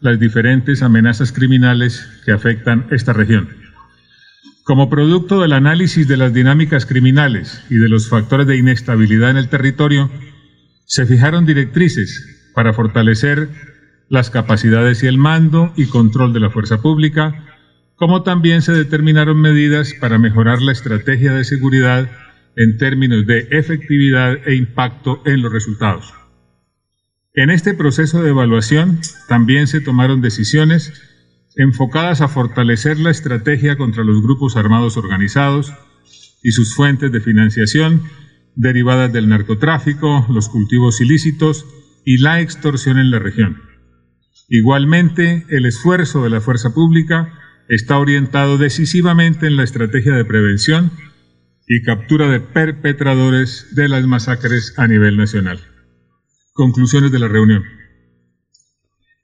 las 0.00 0.20
diferentes 0.20 0.82
amenazas 0.82 1.32
criminales 1.32 2.08
que 2.24 2.32
afectan 2.32 2.86
esta 2.90 3.12
región. 3.12 3.65
Como 4.66 4.90
producto 4.90 5.40
del 5.40 5.52
análisis 5.52 6.08
de 6.08 6.16
las 6.16 6.34
dinámicas 6.34 6.86
criminales 6.86 7.62
y 7.70 7.76
de 7.76 7.88
los 7.88 8.08
factores 8.08 8.48
de 8.48 8.56
inestabilidad 8.56 9.30
en 9.30 9.36
el 9.36 9.48
territorio, 9.48 10.10
se 10.86 11.06
fijaron 11.06 11.46
directrices 11.46 12.50
para 12.52 12.72
fortalecer 12.72 13.48
las 14.08 14.28
capacidades 14.28 15.04
y 15.04 15.06
el 15.06 15.18
mando 15.18 15.72
y 15.76 15.86
control 15.86 16.32
de 16.32 16.40
la 16.40 16.50
fuerza 16.50 16.82
pública, 16.82 17.44
como 17.94 18.24
también 18.24 18.60
se 18.60 18.72
determinaron 18.72 19.40
medidas 19.40 19.94
para 20.00 20.18
mejorar 20.18 20.60
la 20.60 20.72
estrategia 20.72 21.32
de 21.32 21.44
seguridad 21.44 22.10
en 22.56 22.76
términos 22.76 23.24
de 23.24 23.46
efectividad 23.52 24.36
e 24.48 24.56
impacto 24.56 25.22
en 25.26 25.42
los 25.42 25.52
resultados. 25.52 26.12
En 27.34 27.50
este 27.50 27.72
proceso 27.72 28.20
de 28.20 28.30
evaluación 28.30 28.98
también 29.28 29.68
se 29.68 29.80
tomaron 29.80 30.22
decisiones 30.22 30.92
enfocadas 31.56 32.20
a 32.20 32.28
fortalecer 32.28 32.98
la 32.98 33.10
estrategia 33.10 33.76
contra 33.76 34.04
los 34.04 34.22
grupos 34.22 34.56
armados 34.56 34.96
organizados 34.96 35.72
y 36.42 36.52
sus 36.52 36.74
fuentes 36.74 37.10
de 37.10 37.20
financiación 37.20 38.02
derivadas 38.54 39.12
del 39.12 39.28
narcotráfico, 39.28 40.26
los 40.28 40.48
cultivos 40.48 41.00
ilícitos 41.00 41.66
y 42.04 42.18
la 42.18 42.40
extorsión 42.40 42.98
en 42.98 43.10
la 43.10 43.18
región. 43.18 43.62
Igualmente, 44.48 45.44
el 45.48 45.66
esfuerzo 45.66 46.22
de 46.22 46.30
la 46.30 46.40
fuerza 46.40 46.72
pública 46.72 47.32
está 47.68 47.98
orientado 47.98 48.58
decisivamente 48.58 49.46
en 49.46 49.56
la 49.56 49.64
estrategia 49.64 50.14
de 50.14 50.24
prevención 50.24 50.92
y 51.66 51.82
captura 51.82 52.28
de 52.28 52.40
perpetradores 52.40 53.74
de 53.74 53.88
las 53.88 54.06
masacres 54.06 54.74
a 54.76 54.86
nivel 54.86 55.16
nacional. 55.16 55.60
Conclusiones 56.52 57.10
de 57.10 57.18
la 57.18 57.28
reunión. 57.28 57.64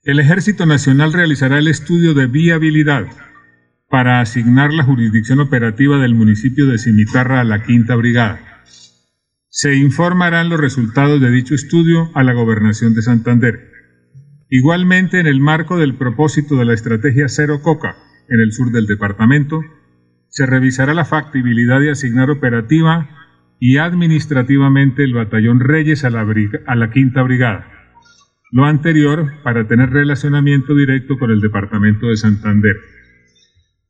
El 0.05 0.19
Ejército 0.19 0.65
Nacional 0.65 1.13
realizará 1.13 1.59
el 1.59 1.69
estudio 1.69 2.13
de 2.13 2.27
viabilidad 2.27 3.05
para 3.89 4.19
asignar 4.19 4.73
la 4.73 4.83
jurisdicción 4.83 5.39
operativa 5.39 5.97
del 5.97 6.13
municipio 6.13 6.67
de 6.67 6.77
Cimitarra 6.77 7.39
a 7.39 7.45
la 7.45 7.63
Quinta 7.63 7.95
Brigada. 7.95 8.65
Se 9.47 9.75
informarán 9.75 10.49
los 10.49 10.59
resultados 10.59 11.21
de 11.21 11.31
dicho 11.31 11.55
estudio 11.55 12.11
a 12.15 12.23
la 12.23 12.33
Gobernación 12.33 12.93
de 12.93 13.01
Santander. 13.01 13.71
Igualmente, 14.49 15.21
en 15.21 15.27
el 15.27 15.39
marco 15.39 15.77
del 15.77 15.95
propósito 15.95 16.57
de 16.57 16.65
la 16.65 16.73
estrategia 16.73 17.29
Cero 17.29 17.61
Coca 17.61 17.95
en 18.27 18.41
el 18.41 18.51
sur 18.51 18.73
del 18.73 18.87
departamento, 18.87 19.61
se 20.27 20.45
revisará 20.45 20.93
la 20.93 21.05
factibilidad 21.05 21.79
de 21.79 21.91
asignar 21.91 22.29
operativa 22.29 23.09
y 23.57 23.77
administrativamente 23.77 25.05
el 25.05 25.13
batallón 25.13 25.61
Reyes 25.61 26.03
a 26.03 26.09
la, 26.09 26.91
Quinta 26.91 27.21
Brigada 27.21 27.72
lo 28.53 28.65
anterior 28.65 29.41
para 29.43 29.67
tener 29.67 29.89
relacionamiento 29.89 30.75
directo 30.75 31.17
con 31.17 31.31
el 31.31 31.41
Departamento 31.41 32.09
de 32.09 32.17
Santander. 32.17 32.75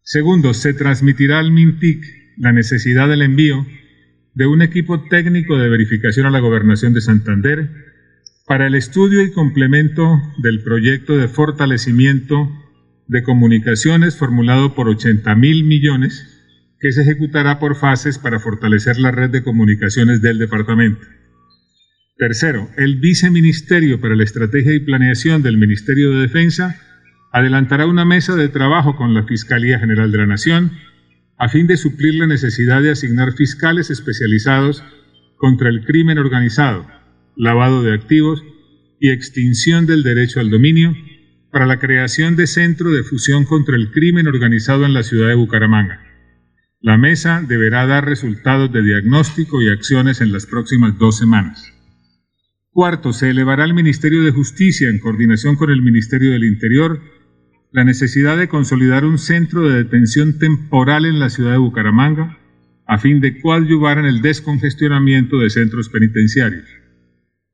Segundo, 0.03 0.53
se 0.53 0.73
transmitirá 0.73 1.39
al 1.39 1.51
MINTIC 1.51 2.01
la 2.37 2.53
necesidad 2.53 3.09
del 3.09 3.23
envío 3.23 3.65
de 4.33 4.47
un 4.47 4.61
equipo 4.61 5.03
técnico 5.09 5.57
de 5.57 5.67
verificación 5.67 6.27
a 6.27 6.31
la 6.31 6.39
Gobernación 6.39 6.93
de 6.93 7.01
Santander 7.01 7.69
para 8.47 8.65
el 8.65 8.75
estudio 8.75 9.21
y 9.21 9.33
complemento 9.33 10.17
del 10.37 10.63
proyecto 10.63 11.17
de 11.17 11.27
fortalecimiento 11.27 12.49
de 13.07 13.21
comunicaciones 13.21 14.15
formulado 14.15 14.75
por 14.75 14.87
80 14.87 15.35
mil 15.35 15.65
millones 15.65 16.39
que 16.79 16.93
se 16.93 17.01
ejecutará 17.01 17.59
por 17.59 17.75
fases 17.75 18.17
para 18.17 18.39
fortalecer 18.39 18.97
la 18.97 19.11
red 19.11 19.29
de 19.29 19.43
comunicaciones 19.43 20.21
del 20.21 20.39
departamento. 20.39 21.05
Tercero, 22.15 22.69
el 22.77 22.97
Viceministerio 22.99 23.99
para 23.99 24.15
la 24.15 24.23
Estrategia 24.23 24.75
y 24.75 24.81
Planeación 24.81 25.41
del 25.41 25.57
Ministerio 25.57 26.11
de 26.11 26.21
Defensa 26.21 26.79
adelantará 27.31 27.87
una 27.87 28.05
mesa 28.05 28.35
de 28.35 28.49
trabajo 28.49 28.95
con 28.95 29.15
la 29.15 29.23
Fiscalía 29.23 29.79
General 29.79 30.11
de 30.11 30.19
la 30.19 30.27
Nación 30.27 30.73
a 31.39 31.49
fin 31.49 31.65
de 31.65 31.75
suplir 31.75 32.13
la 32.13 32.27
necesidad 32.27 32.83
de 32.83 32.91
asignar 32.91 33.33
fiscales 33.33 33.89
especializados 33.89 34.83
contra 35.37 35.69
el 35.69 35.83
crimen 35.85 36.19
organizado, 36.19 36.85
lavado 37.35 37.81
de 37.81 37.95
activos 37.95 38.43
y 38.99 39.09
extinción 39.09 39.87
del 39.87 40.03
derecho 40.03 40.39
al 40.39 40.51
dominio 40.51 40.95
para 41.51 41.65
la 41.65 41.79
creación 41.79 42.35
de 42.35 42.45
centro 42.45 42.91
de 42.91 43.03
fusión 43.03 43.43
contra 43.43 43.75
el 43.75 43.91
crimen 43.91 44.27
organizado 44.27 44.85
en 44.85 44.93
la 44.93 45.01
ciudad 45.01 45.29
de 45.29 45.35
Bucaramanga. 45.35 45.99
La 46.79 46.99
mesa 46.99 47.41
deberá 47.41 47.87
dar 47.87 48.05
resultados 48.05 48.71
de 48.71 48.83
diagnóstico 48.83 49.63
y 49.63 49.69
acciones 49.69 50.21
en 50.21 50.31
las 50.31 50.45
próximas 50.45 50.97
dos 50.99 51.17
semanas. 51.17 51.72
Cuarto, 52.73 53.13
se 53.13 53.29
elevará 53.29 53.65
al 53.65 53.75
Ministerio 53.75 54.23
de 54.23 54.31
Justicia, 54.31 54.89
en 54.89 54.97
coordinación 54.97 55.55
con 55.55 55.69
el 55.69 55.83
Ministerio 55.83 56.31
del 56.31 56.43
Interior, 56.43 57.01
la 57.71 57.83
necesidad 57.83 58.35
de 58.35 58.47
consolidar 58.47 59.05
un 59.05 59.19
centro 59.19 59.69
de 59.69 59.83
detención 59.83 60.39
temporal 60.39 61.05
en 61.05 61.19
la 61.19 61.29
ciudad 61.29 61.51
de 61.51 61.59
Bucaramanga, 61.59 62.39
a 62.87 62.97
fin 62.97 63.21
de 63.21 63.39
coadyuvar 63.39 63.99
en 63.99 64.05
el 64.05 64.23
descongestionamiento 64.23 65.37
de 65.37 65.51
centros 65.51 65.89
penitenciarios. 65.89 66.65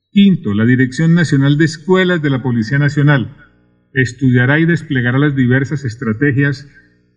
Quinto, 0.10 0.54
la 0.54 0.66
Dirección 0.66 1.14
Nacional 1.16 1.58
de 1.58 1.66
Escuelas 1.66 2.22
de 2.22 2.30
la 2.30 2.42
Policía 2.42 2.80
Nacional 2.80 3.36
estudiará 3.94 4.62
y 4.62 4.66
desplegará 4.66 5.20
las 5.20 5.36
diversas 5.36 5.84
estrategias 5.84 6.66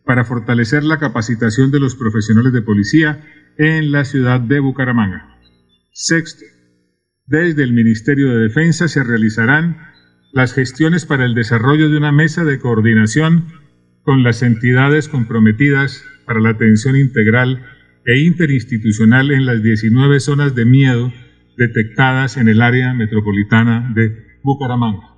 para 0.05 0.25
fortalecer 0.25 0.83
la 0.83 0.99
capacitación 0.99 1.71
de 1.71 1.79
los 1.79 1.95
profesionales 1.95 2.53
de 2.53 2.63
policía 2.63 3.25
en 3.59 3.93
la 3.93 4.05
ciudad 4.05 4.41
de 4.41 4.59
Bucaramanga. 4.59 5.39
Sexto, 5.93 6.45
desde 7.33 7.63
el 7.63 7.73
Ministerio 7.73 8.31
de 8.31 8.43
Defensa 8.43 8.89
se 8.89 9.03
realizarán 9.03 9.79
las 10.33 10.53
gestiones 10.53 11.07
para 11.07 11.25
el 11.25 11.35
desarrollo 11.35 11.89
de 11.89 11.97
una 11.97 12.13
mesa 12.13 12.45
de 12.45 12.59
coordinación 12.59 13.47
con 14.03 14.23
las 14.23 14.43
entidades 14.43 15.09
comprometidas 15.09 16.05
para 16.27 16.41
la 16.41 16.51
atención 16.51 16.95
integral 16.95 17.65
e 18.05 18.19
interinstitucional 18.19 19.31
en 19.31 19.47
las 19.47 19.63
19 19.63 20.21
zonas 20.21 20.55
de 20.55 20.67
miedo 20.67 21.11
detectadas 21.57 22.37
en 22.37 22.49
el 22.49 22.61
área 22.61 22.93
metropolitana 22.93 23.91
de 23.95 24.15
Bucaramanga. 24.43 25.15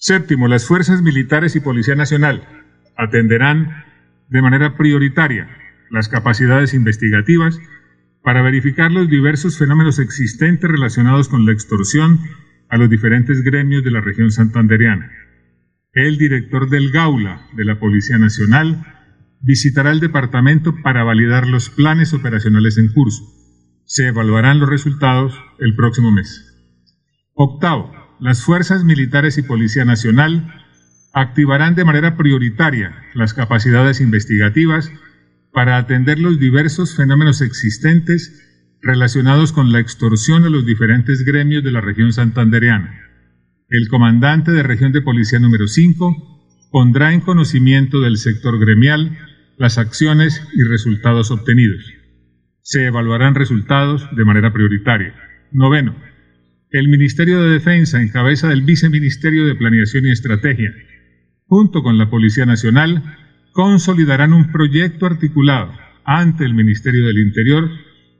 Séptimo, 0.00 0.48
las 0.48 0.66
fuerzas 0.66 1.00
militares 1.00 1.54
y 1.54 1.60
Policía 1.60 1.94
Nacional 1.94 2.42
atenderán 2.96 3.84
de 4.30 4.42
manera 4.42 4.76
prioritaria 4.76 5.48
las 5.92 6.08
capacidades 6.08 6.74
investigativas 6.74 7.60
para 8.28 8.42
verificar 8.42 8.92
los 8.92 9.08
diversos 9.08 9.56
fenómenos 9.56 9.98
existentes 9.98 10.70
relacionados 10.70 11.30
con 11.30 11.46
la 11.46 11.52
extorsión 11.52 12.20
a 12.68 12.76
los 12.76 12.90
diferentes 12.90 13.42
gremios 13.42 13.82
de 13.82 13.90
la 13.90 14.02
región 14.02 14.30
santandereana. 14.30 15.10
El 15.94 16.18
director 16.18 16.68
del 16.68 16.90
Gaula 16.90 17.48
de 17.56 17.64
la 17.64 17.80
Policía 17.80 18.18
Nacional 18.18 18.84
visitará 19.40 19.92
el 19.92 20.00
departamento 20.00 20.74
para 20.82 21.04
validar 21.04 21.46
los 21.46 21.70
planes 21.70 22.12
operacionales 22.12 22.76
en 22.76 22.92
curso. 22.92 23.24
Se 23.86 24.08
evaluarán 24.08 24.60
los 24.60 24.68
resultados 24.68 25.32
el 25.58 25.74
próximo 25.74 26.12
mes. 26.12 26.54
Octavo, 27.32 27.94
las 28.20 28.42
fuerzas 28.42 28.84
militares 28.84 29.38
y 29.38 29.42
Policía 29.42 29.86
Nacional 29.86 30.52
activarán 31.14 31.76
de 31.76 31.86
manera 31.86 32.18
prioritaria 32.18 32.94
las 33.14 33.32
capacidades 33.32 34.02
investigativas 34.02 34.92
para 35.52 35.76
atender 35.76 36.18
los 36.18 36.38
diversos 36.38 36.96
fenómenos 36.96 37.40
existentes 37.40 38.44
relacionados 38.82 39.52
con 39.52 39.72
la 39.72 39.80
extorsión 39.80 40.44
a 40.44 40.50
los 40.50 40.64
diferentes 40.64 41.24
gremios 41.24 41.64
de 41.64 41.72
la 41.72 41.80
región 41.80 42.12
santandereana. 42.12 42.94
El 43.68 43.88
comandante 43.88 44.52
de 44.52 44.62
región 44.62 44.92
de 44.92 45.02
policía 45.02 45.38
número 45.38 45.66
5 45.66 46.68
pondrá 46.70 47.12
en 47.12 47.20
conocimiento 47.20 48.00
del 48.00 48.18
sector 48.18 48.58
gremial 48.58 49.18
las 49.56 49.78
acciones 49.78 50.42
y 50.54 50.62
resultados 50.62 51.30
obtenidos. 51.30 51.84
Se 52.62 52.86
evaluarán 52.86 53.34
resultados 53.34 54.08
de 54.14 54.24
manera 54.24 54.52
prioritaria. 54.52 55.14
Noveno. 55.50 55.96
El 56.70 56.88
Ministerio 56.88 57.42
de 57.42 57.50
Defensa, 57.50 58.00
en 58.00 58.10
cabeza 58.10 58.48
del 58.48 58.62
Viceministerio 58.62 59.46
de 59.46 59.54
Planeación 59.54 60.06
y 60.06 60.10
Estrategia, 60.10 60.70
junto 61.46 61.82
con 61.82 61.96
la 61.96 62.10
Policía 62.10 62.44
Nacional, 62.44 63.02
consolidarán 63.58 64.34
un 64.34 64.52
proyecto 64.52 65.04
articulado 65.04 65.72
ante 66.04 66.44
el 66.44 66.54
Ministerio 66.54 67.04
del 67.04 67.18
Interior 67.18 67.68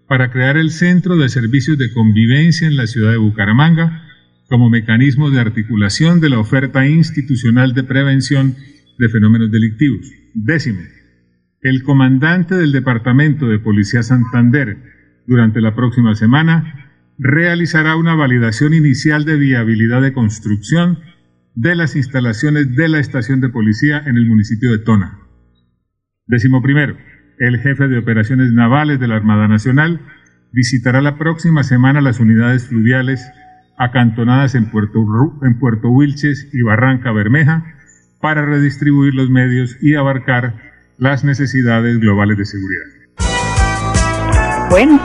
para 0.09 0.33
crear 0.33 0.57
el 0.57 0.73
Centro 0.73 1.17
de 1.17 1.29
Servicios 1.29 1.79
de 1.79 1.93
Convivencia 1.93 2.67
en 2.67 2.75
la 2.75 2.89
ciudad 2.89 3.13
de 3.13 3.19
Bucaramanga 3.19 4.03
como 4.49 4.69
mecanismo 4.69 5.31
de 5.31 5.39
articulación 5.39 6.19
de 6.19 6.31
la 6.31 6.41
oferta 6.41 6.89
institucional 6.89 7.73
de 7.73 7.85
prevención 7.85 8.57
de 8.99 9.09
fenómenos 9.09 9.53
delictivos. 9.53 10.11
Décimo, 10.35 10.81
el 11.63 11.85
comandante 11.85 12.57
del 12.57 12.73
Departamento 12.73 13.47
de 13.47 13.61
Policía 13.61 14.03
Santander 14.03 14.77
durante 15.29 15.61
la 15.61 15.77
próxima 15.77 16.17
semana 16.17 16.91
realizará 17.17 17.95
una 17.95 18.17
validación 18.17 18.75
inicial 18.75 19.25
de 19.25 19.37
viabilidad 19.37 20.03
de 20.03 20.13
construcción 20.13 20.99
de 21.55 21.77
las 21.77 21.95
instalaciones 21.95 22.75
de 22.75 22.89
la 22.89 22.99
estación 22.99 23.41
de 23.41 23.51
policía 23.51 24.03
en 24.05 24.17
el 24.17 24.27
municipio 24.27 24.73
de 24.73 24.79
Tona. 24.79 25.28
Décimo 26.29 26.61
primero, 26.61 26.95
el 27.39 27.59
jefe 27.59 27.89
de 27.89 27.97
operaciones 27.97 28.53
navales 28.53 29.01
de 29.01 29.09
la 29.09 29.17
Armada 29.17 29.49
Nacional 29.49 30.01
visitará 30.53 31.01
la 31.01 31.17
próxima 31.17 31.63
semana 31.63 32.03
las 32.03 32.21
unidades 32.21 32.69
fluviales 32.69 33.27
acantonadas 33.79 34.55
en 34.55 34.71
Puerto, 34.71 34.99
en 35.43 35.59
Puerto 35.59 35.89
Wilches 35.89 36.51
y 36.53 36.61
Barranca 36.61 37.13
Bermeja 37.13 37.65
para 38.21 38.45
redistribuir 38.45 39.15
los 39.15 39.31
medios 39.31 39.83
y 39.83 39.95
abarcar 39.95 40.53
las 40.99 41.25
necesidades 41.25 41.99
globales 41.99 42.37
de 42.37 42.45
seguridad. 42.45 42.85
Bueno, 44.69 45.01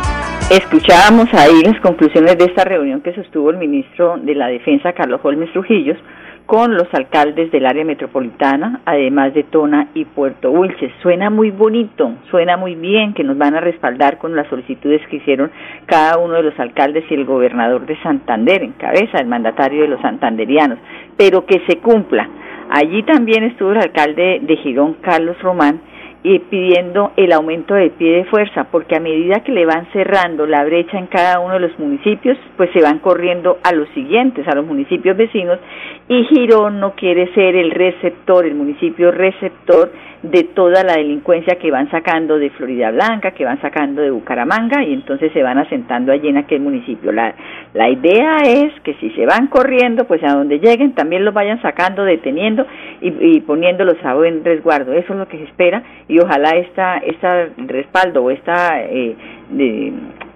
escuchábamos 0.52 1.34
ahí 1.34 1.62
las 1.64 1.80
conclusiones 1.80 2.38
de 2.38 2.46
esta 2.46 2.66
reunión 2.66 3.02
que 3.02 3.16
sostuvo 3.16 3.50
el 3.50 3.60
ministro 3.60 4.18
de 4.18 4.36
la 4.36 4.48
Defensa, 4.48 4.92
Carlos 4.92 5.22
Holmes 5.24 5.54
Trujillos, 5.54 5.98
con 6.46 6.76
los 6.76 6.88
alcaldes 6.94 7.52
del 7.52 7.66
área 7.66 7.86
metropolitana, 7.86 8.82
además 8.86 9.34
de 9.34 9.44
Tona 9.44 9.88
y 9.94 10.06
Puerto 10.06 10.52
Wilches. 10.52 10.92
Suena 11.02 11.30
muy 11.30 11.52
bonito, 11.52 12.14
suena 12.30 12.58
muy 12.58 12.76
bien 12.76 13.14
que 13.14 13.24
nos 13.24 13.38
van 13.38 13.56
a 13.56 13.62
respaldar 13.62 14.18
con 14.18 14.36
las 14.36 14.48
solicitudes 14.48 15.02
que 15.08 15.18
hicieron 15.18 15.52
cada 15.86 16.18
uno 16.18 16.34
de 16.34 16.44
los 16.44 16.60
alcaldes 16.60 17.06
y 17.10 17.14
el 17.14 17.26
gobernador 17.26 17.86
de 17.86 17.98
Santander, 18.04 18.62
en 18.62 18.74
cabeza 18.74 19.18
del 19.18 19.28
mandatario 19.28 19.84
de 19.84 19.88
los 19.88 20.02
santanderianos, 20.02 20.80
pero 21.18 21.46
que 21.46 21.62
se 21.68 21.78
cumpla. 21.78 22.30
Allí 22.70 23.04
también 23.04 23.44
estuvo 23.44 23.72
el 23.72 23.78
alcalde 23.78 24.40
de 24.42 24.56
Girón, 24.58 24.98
Carlos 25.02 25.42
Román, 25.42 25.80
y 26.24 26.40
pidiendo 26.40 27.12
el 27.18 27.34
aumento 27.34 27.74
de 27.74 27.90
pie 27.90 28.18
de 28.18 28.26
fuerza, 28.26 28.66
porque 28.72 28.96
a 28.96 29.02
medida 29.02 29.44
que 29.44 29.52
le 29.52 29.66
van 29.66 29.88
cerrando 29.92 30.46
la 30.46 30.64
brecha 30.64 30.98
en 30.98 31.08
cada 31.08 31.40
uno 31.40 31.56
de 31.56 31.60
los 31.60 31.78
municipios, 31.78 32.38
pues 32.56 32.70
se 32.72 32.82
van 32.82 33.00
corriendo 33.00 33.58
a 33.62 33.74
los 33.74 33.90
siguientes, 33.90 34.48
a 34.48 34.56
los 34.56 34.66
municipios 34.66 35.18
vecinos, 35.18 35.60
y 36.08 36.24
Girón 36.26 36.80
no 36.80 36.96
quiere 36.96 37.34
ser 37.34 37.56
el 37.56 37.72
receptor, 37.72 38.46
el 38.46 38.56
municipio 38.56 39.12
receptor 39.12 39.92
de 40.24 40.46
toda 40.46 40.84
la 40.86 40.94
delincuencia 40.94 41.58
que 41.58 41.70
van 41.70 41.92
sacando 41.92 42.40
de 42.40 42.50
Florida 42.52 42.92
Blanca, 42.92 43.32
que 43.32 43.44
van 43.44 43.62
sacando 43.62 44.02
de 44.02 44.10
Bucaramanga, 44.10 44.82
y 44.82 44.94
entonces 44.94 45.32
se 45.34 45.44
van 45.44 45.58
asentando 45.58 46.14
allí 46.14 46.30
en 46.30 46.38
aquel 46.38 46.62
municipio. 46.62 47.12
La, 47.12 47.36
la 47.74 47.90
idea 47.90 48.38
es 48.46 48.72
que 48.84 48.94
si 48.96 49.10
se 49.12 49.26
van 49.26 49.48
corriendo, 49.48 50.06
pues 50.06 50.24
a 50.24 50.34
donde 50.34 50.60
lleguen 50.60 50.94
también 50.94 51.26
los 51.26 51.34
vayan 51.34 51.62
sacando, 51.62 52.06
deteniendo 52.06 52.66
y, 53.02 53.42
poniéndolos 53.42 53.98
a 54.04 54.14
buen 54.14 54.46
resguardo. 54.46 54.94
Eso 54.94 55.12
es 55.12 55.20
lo 55.20 55.28
que 55.28 55.38
se 55.38 55.44
espera 55.44 55.84
ojalá 56.20 56.52
esta, 56.52 56.98
esta 56.98 57.50
respaldo 57.58 58.24
o 58.24 58.32
esta 58.32 58.82
eh, 58.82 59.16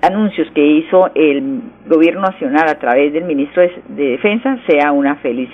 anuncios 0.02 0.48
que 0.54 0.66
hizo 0.66 1.10
el 1.16 1.62
gobierno 1.88 2.22
nacional 2.22 2.68
a 2.70 2.80
través 2.80 3.14
del 3.14 3.26
ministro 3.26 3.62
de, 3.62 4.12
Defensa 4.12 4.58
sea 4.68 4.92
una 4.92 5.16
feliz 5.18 5.50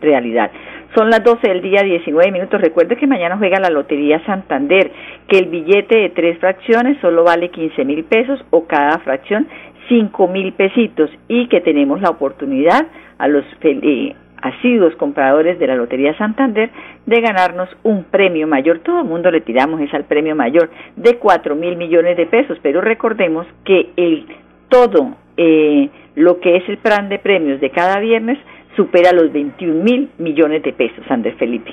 realidad. 0.00 0.50
Son 0.94 1.10
las 1.10 1.22
12 1.24 1.48
del 1.48 1.62
día, 1.62 1.82
19 1.82 2.30
minutos. 2.30 2.60
Recuerde 2.60 2.96
que 2.96 3.06
mañana 3.06 3.36
juega 3.36 3.58
la 3.60 3.70
Lotería 3.70 4.24
Santander, 4.24 4.90
que 5.28 5.38
el 5.38 5.46
billete 5.46 5.98
de 5.98 6.08
tres 6.10 6.38
fracciones 6.38 6.98
solo 7.00 7.24
vale 7.24 7.50
15 7.50 7.84
mil 7.84 8.04
pesos 8.04 8.42
o 8.50 8.66
cada 8.66 8.98
fracción 8.98 9.46
5 9.88 10.28
mil 10.28 10.52
pesitos 10.52 11.10
y 11.28 11.48
que 11.48 11.60
tenemos 11.60 12.00
la 12.00 12.10
oportunidad 12.10 12.86
a 13.18 13.28
los 13.28 13.44
eh, 13.62 14.14
asiduos 14.42 14.94
compradores 14.96 15.58
de 15.58 15.66
la 15.66 15.76
Lotería 15.76 16.16
Santander 16.18 16.70
de 17.06 17.20
ganarnos 17.20 17.68
un 17.82 18.04
premio 18.04 18.46
mayor. 18.46 18.80
Todo 18.80 19.00
el 19.00 19.06
mundo 19.06 19.30
le 19.30 19.40
tiramos 19.40 19.80
es 19.80 19.92
al 19.94 20.04
premio 20.04 20.34
mayor 20.36 20.70
de 20.96 21.16
4 21.16 21.54
mil 21.54 21.76
millones 21.76 22.16
de 22.16 22.26
pesos, 22.26 22.58
pero 22.62 22.80
recordemos 22.80 23.46
que 23.64 23.90
el 23.96 24.26
todo 24.68 25.16
eh, 25.36 25.88
lo 26.14 26.40
que 26.40 26.56
es 26.56 26.68
el 26.68 26.78
plan 26.78 27.08
de 27.08 27.18
premios 27.18 27.60
de 27.60 27.70
cada 27.70 28.00
viernes 28.00 28.38
supera 28.74 29.12
los 29.12 29.32
21 29.32 29.82
mil 29.82 30.10
millones 30.18 30.62
de 30.62 30.72
pesos, 30.72 31.04
Andrés 31.08 31.36
Felipe. 31.38 31.72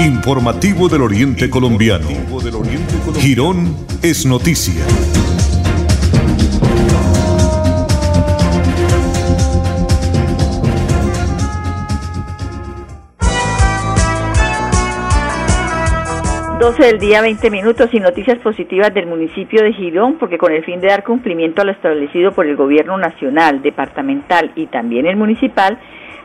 Informativo 0.00 0.88
del 0.88 1.02
Oriente 1.02 1.50
Colombiano. 1.50 2.06
Girón 3.18 3.74
es 4.02 4.24
noticia. 4.24 4.84
del 16.76 16.98
día, 16.98 17.22
20 17.22 17.50
minutos 17.50 17.88
y 17.92 17.98
noticias 17.98 18.38
positivas 18.38 18.92
del 18.92 19.06
municipio 19.06 19.62
de 19.62 19.72
Girón, 19.72 20.16
porque 20.18 20.38
con 20.38 20.52
el 20.52 20.64
fin 20.64 20.80
de 20.80 20.88
dar 20.88 21.02
cumplimiento 21.02 21.62
a 21.62 21.64
lo 21.64 21.72
establecido 21.72 22.32
por 22.32 22.46
el 22.46 22.56
gobierno 22.56 22.96
nacional, 22.98 23.62
departamental 23.62 24.52
y 24.54 24.66
también 24.66 25.06
el 25.06 25.16
municipal, 25.16 25.78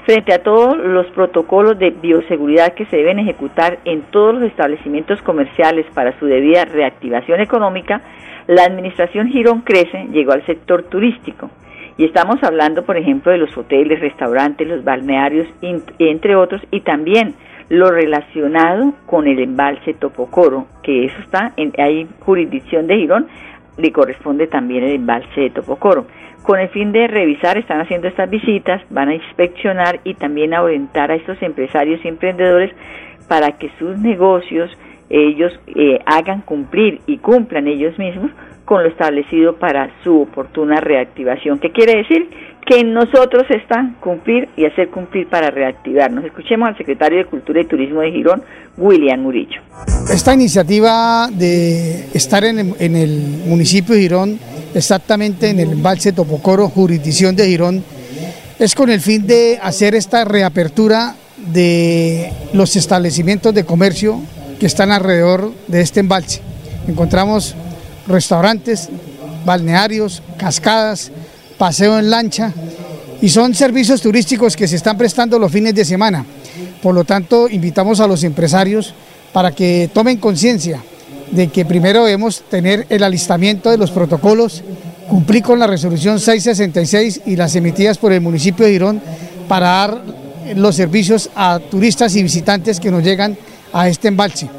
frente 0.05 0.33
a 0.33 0.43
todos 0.43 0.77
los 0.77 1.07
protocolos 1.07 1.79
de 1.79 1.91
bioseguridad 1.91 2.73
que 2.73 2.85
se 2.85 2.97
deben 2.97 3.19
ejecutar 3.19 3.79
en 3.85 4.01
todos 4.11 4.35
los 4.35 4.43
establecimientos 4.43 5.21
comerciales 5.21 5.85
para 5.93 6.17
su 6.19 6.25
debida 6.25 6.65
reactivación 6.65 7.39
económica, 7.39 8.01
la 8.47 8.63
administración 8.63 9.27
Girón 9.27 9.61
Crece 9.61 10.07
llegó 10.11 10.33
al 10.33 10.45
sector 10.45 10.83
turístico. 10.83 11.49
Y 11.97 12.05
estamos 12.05 12.41
hablando, 12.43 12.83
por 12.83 12.97
ejemplo, 12.97 13.31
de 13.31 13.37
los 13.37 13.55
hoteles, 13.55 13.99
restaurantes, 13.99 14.67
los 14.67 14.83
balnearios, 14.83 15.47
entre 15.61 16.35
otros, 16.35 16.61
y 16.71 16.81
también 16.81 17.35
lo 17.69 17.91
relacionado 17.91 18.93
con 19.05 19.27
el 19.27 19.39
embalse 19.39 19.93
Topocoro, 19.93 20.65
que 20.81 21.05
eso 21.05 21.15
está 21.19 21.53
en 21.55 21.71
hay 21.77 22.07
jurisdicción 22.19 22.87
de 22.87 22.97
Girón, 22.97 23.27
le 23.77 23.91
corresponde 23.91 24.47
también 24.47 24.83
el 24.83 24.95
embalse 24.95 25.39
de 25.39 25.49
Topocoro. 25.51 26.05
Con 26.43 26.59
el 26.59 26.69
fin 26.69 26.91
de 26.91 27.07
revisar, 27.07 27.57
están 27.57 27.79
haciendo 27.79 28.09
estas 28.09 28.29
visitas, 28.29 28.81
van 28.89 29.09
a 29.09 29.15
inspeccionar 29.15 30.01
y 30.03 30.13
también 30.15 30.53
a 30.53 30.61
orientar 30.61 31.09
a 31.09 31.15
estos 31.15 31.41
empresarios 31.41 32.03
y 32.03 32.09
emprendedores 32.09 32.71
para 33.29 33.53
que 33.53 33.69
sus 33.79 33.97
negocios 33.97 34.69
ellos 35.09 35.57
eh, 35.67 35.99
hagan 36.05 36.41
cumplir 36.41 36.99
y 37.07 37.17
cumplan 37.17 37.67
ellos 37.67 37.97
mismos 37.97 38.31
con 38.65 38.83
lo 38.83 38.89
establecido 38.89 39.57
para 39.57 39.89
su 40.03 40.21
oportuna 40.21 40.79
reactivación. 40.79 41.59
¿Qué 41.59 41.71
quiere 41.71 41.97
decir? 41.97 42.29
Que 42.65 42.79
en 42.79 42.93
nosotros 42.93 43.43
está 43.49 43.91
cumplir 43.99 44.47
y 44.55 44.65
hacer 44.65 44.89
cumplir 44.89 45.27
para 45.27 45.51
reactivarnos. 45.51 46.23
Escuchemos 46.23 46.69
al 46.69 46.77
secretario 46.77 47.17
de 47.17 47.25
Cultura 47.25 47.61
y 47.61 47.65
Turismo 47.65 48.01
de 48.01 48.11
Girón, 48.11 48.41
William 48.77 49.19
Murillo. 49.19 49.61
Esta 50.11 50.33
iniciativa 50.33 51.27
de 51.29 52.05
estar 52.13 52.45
en 52.45 52.59
el, 52.59 52.73
en 52.79 52.95
el 52.95 53.43
municipio 53.45 53.95
de 53.95 54.01
Girón 54.01 54.39
exactamente 54.73 55.49
en 55.49 55.59
el 55.59 55.71
embalse 55.71 56.13
Topocoro, 56.13 56.69
jurisdicción 56.69 57.35
de 57.35 57.47
Girón, 57.47 57.83
es 58.59 58.75
con 58.75 58.89
el 58.89 59.01
fin 59.01 59.25
de 59.27 59.59
hacer 59.61 59.95
esta 59.95 60.25
reapertura 60.25 61.15
de 61.37 62.31
los 62.53 62.75
establecimientos 62.75 63.53
de 63.53 63.65
comercio 63.65 64.21
que 64.59 64.65
están 64.65 64.91
alrededor 64.91 65.51
de 65.67 65.81
este 65.81 65.99
embalse. 65.99 66.41
Encontramos 66.87 67.55
restaurantes, 68.07 68.89
balnearios, 69.45 70.21
cascadas, 70.37 71.11
paseo 71.57 71.99
en 71.99 72.09
lancha 72.09 72.53
y 73.21 73.29
son 73.29 73.53
servicios 73.53 74.01
turísticos 74.01 74.55
que 74.55 74.67
se 74.67 74.75
están 74.75 74.97
prestando 74.97 75.39
los 75.39 75.51
fines 75.51 75.73
de 75.73 75.85
semana. 75.85 76.25
Por 76.81 76.93
lo 76.93 77.05
tanto, 77.05 77.47
invitamos 77.47 77.99
a 77.99 78.07
los 78.07 78.23
empresarios 78.23 78.93
para 79.31 79.51
que 79.51 79.89
tomen 79.93 80.17
conciencia 80.17 80.83
de 81.31 81.47
que 81.47 81.65
primero 81.65 82.03
debemos 82.03 82.43
tener 82.49 82.85
el 82.89 83.03
alistamiento 83.03 83.71
de 83.71 83.77
los 83.77 83.91
protocolos, 83.91 84.63
cumplir 85.07 85.41
con 85.41 85.57
la 85.57 85.67
resolución 85.67 86.19
666 86.19 87.21
y 87.25 87.35
las 87.35 87.55
emitidas 87.55 87.97
por 87.97 88.11
el 88.11 88.21
municipio 88.21 88.65
de 88.65 88.73
Girón 88.73 89.01
para 89.47 89.67
dar 89.67 90.01
los 90.55 90.75
servicios 90.75 91.29
a 91.35 91.59
turistas 91.59 92.15
y 92.15 92.23
visitantes 92.23 92.79
que 92.79 92.91
nos 92.91 93.03
llegan 93.03 93.37
a 93.71 93.87
este 93.87 94.09
embalse. 94.09 94.49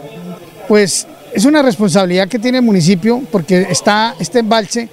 Pues 0.67 1.07
es 1.35 1.45
una 1.45 1.63
responsabilidad 1.63 2.29
que 2.29 2.39
tiene 2.39 2.59
el 2.59 2.65
municipio 2.65 3.21
porque 3.33 3.67
está 3.69 4.15
este 4.21 4.39
embalse 4.39 4.89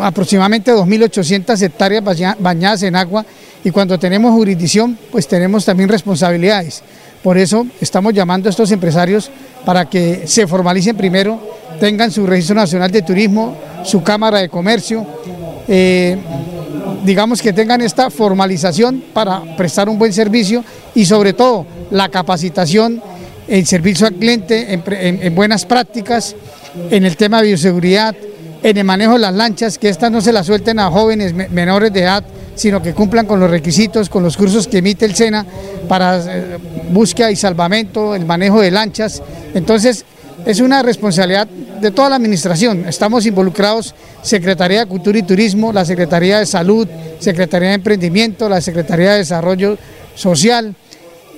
aproximadamente 0.00 0.72
2.800 0.72 1.60
hectáreas 1.62 2.02
bañadas 2.38 2.82
en 2.82 2.96
agua 2.96 3.24
y 3.62 3.70
cuando 3.70 3.98
tenemos 3.98 4.32
jurisdicción 4.32 4.98
pues 5.12 5.28
tenemos 5.28 5.64
también 5.66 5.90
responsabilidades. 5.90 6.82
Por 7.22 7.36
eso 7.36 7.66
estamos 7.80 8.14
llamando 8.14 8.48
a 8.48 8.50
estos 8.50 8.70
empresarios 8.70 9.30
para 9.66 9.84
que 9.88 10.26
se 10.26 10.46
formalicen 10.46 10.96
primero, 10.96 11.40
tengan 11.78 12.10
su 12.10 12.26
registro 12.26 12.54
nacional 12.54 12.90
de 12.90 13.02
turismo, 13.02 13.56
su 13.84 14.02
cámara 14.02 14.38
de 14.38 14.48
comercio, 14.48 15.06
eh, 15.68 16.16
digamos 17.04 17.42
que 17.42 17.52
tengan 17.52 17.82
esta 17.82 18.10
formalización 18.10 19.02
para 19.12 19.56
prestar 19.56 19.88
un 19.88 19.98
buen 19.98 20.12
servicio 20.12 20.64
y 20.94 21.04
sobre 21.04 21.34
todo 21.34 21.66
la 21.90 22.08
capacitación 22.08 23.02
en 23.48 23.66
servicio 23.66 24.06
al 24.06 24.14
cliente, 24.14 24.80
en, 24.84 25.34
buenas 25.34 25.64
prácticas, 25.64 26.34
en 26.90 27.04
el 27.04 27.16
tema 27.16 27.40
de 27.40 27.48
bioseguridad, 27.48 28.14
en 28.62 28.76
el 28.76 28.84
manejo 28.84 29.14
de 29.14 29.20
las 29.20 29.34
lanchas, 29.34 29.78
que 29.78 29.88
estas 29.88 30.10
no 30.10 30.20
se 30.20 30.32
las 30.32 30.46
suelten 30.46 30.78
a 30.78 30.90
jóvenes 30.90 31.32
menores 31.32 31.92
de 31.92 32.00
edad, 32.00 32.24
sino 32.54 32.82
que 32.82 32.94
cumplan 32.94 33.26
con 33.26 33.38
los 33.38 33.50
requisitos, 33.50 34.08
con 34.08 34.22
los 34.22 34.36
cursos 34.36 34.66
que 34.66 34.78
emite 34.78 35.04
el 35.04 35.14
SENA 35.14 35.44
para 35.88 36.18
eh, 36.18 36.58
búsqueda 36.90 37.30
y 37.30 37.36
salvamento, 37.36 38.14
el 38.14 38.24
manejo 38.24 38.60
de 38.60 38.70
lanchas. 38.70 39.22
Entonces, 39.54 40.04
es 40.44 40.60
una 40.60 40.82
responsabilidad 40.82 41.46
de 41.46 41.90
toda 41.90 42.10
la 42.10 42.16
administración. 42.16 42.86
Estamos 42.88 43.26
involucrados 43.26 43.94
Secretaría 44.22 44.80
de 44.80 44.86
Cultura 44.86 45.18
y 45.18 45.22
Turismo, 45.22 45.72
la 45.72 45.84
Secretaría 45.84 46.38
de 46.38 46.46
Salud, 46.46 46.88
Secretaría 47.18 47.70
de 47.70 47.74
Emprendimiento, 47.74 48.48
la 48.48 48.60
Secretaría 48.60 49.12
de 49.12 49.18
Desarrollo 49.18 49.76
Social, 50.14 50.74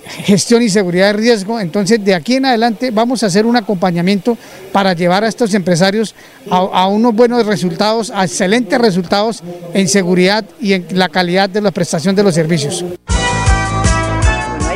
gestión 0.09 0.63
y 0.63 0.69
seguridad 0.69 1.09
de 1.09 1.13
riesgo. 1.15 1.61
Entonces, 1.61 2.05
de 2.05 2.15
aquí 2.15 2.37
en 2.37 2.47
adelante 2.47 2.91
vamos 2.91 3.23
a 3.23 3.27
hacer 3.27 3.47
un 3.47 3.57
acompañamiento 3.57 4.37
para 4.73 4.93
llevar 4.93 5.25
a 5.25 5.29
estos 5.29 5.55
empresarios 5.55 6.15
a, 6.51 6.87
unos 6.89 7.15
buenos 7.15 7.45
resultados, 7.47 8.11
a 8.11 8.25
excelentes 8.25 8.79
resultados 8.79 9.43
en 9.75 9.89
seguridad 9.89 10.45
y 10.61 10.73
en 10.75 10.87
la 10.93 11.09
calidad 11.09 11.49
de 11.49 11.61
la 11.61 11.71
prestación 11.71 12.15
de 12.15 12.23
los 12.23 12.35
servicios. 12.35 12.85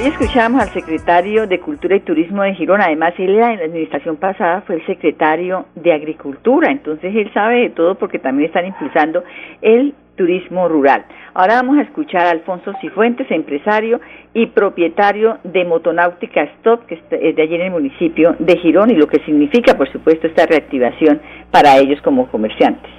Ahí 0.02 0.08
escuchamos 0.08 0.60
al 0.60 0.72
secretario 0.72 1.46
de 1.46 1.60
Cultura 1.60 1.94
y 1.94 2.00
Turismo 2.00 2.42
de 2.42 2.56
Girona. 2.56 2.86
Además, 2.86 3.14
él 3.18 3.36
en 3.36 3.40
la 3.40 3.66
administración 3.66 4.16
pasada 4.16 4.64
fue 4.66 4.74
el 4.74 4.86
secretario 4.86 5.66
de 5.76 5.92
Agricultura, 5.92 6.72
entonces 6.72 7.14
él 7.14 7.30
sabe 7.32 7.60
de 7.60 7.70
todo 7.70 7.94
porque 7.94 8.18
también 8.18 8.48
están 8.48 8.66
impulsando 8.66 9.22
el 9.60 9.94
turismo 10.16 10.66
rural. 10.66 11.04
Ahora 11.34 11.54
vamos 11.54 11.78
a 11.78 11.82
escuchar 11.82 12.26
a 12.26 12.30
Alfonso 12.30 12.72
Cifuentes, 12.80 13.30
empresario 13.30 14.00
y 14.34 14.46
propietario 14.46 15.38
de 15.44 15.64
Motonáutica 15.64 16.42
Stop, 16.58 16.84
que 16.86 16.94
es 16.94 17.36
de 17.36 17.40
allí 17.40 17.54
en 17.54 17.60
el 17.60 17.70
municipio 17.70 18.34
de 18.40 18.56
Girón, 18.56 18.90
y 18.90 18.94
lo 18.94 19.06
que 19.06 19.20
significa, 19.24 19.76
por 19.78 19.88
supuesto, 19.92 20.26
esta 20.26 20.46
reactivación 20.46 21.20
para 21.52 21.78
ellos 21.78 22.00
como 22.02 22.26
comerciantes. 22.26 22.90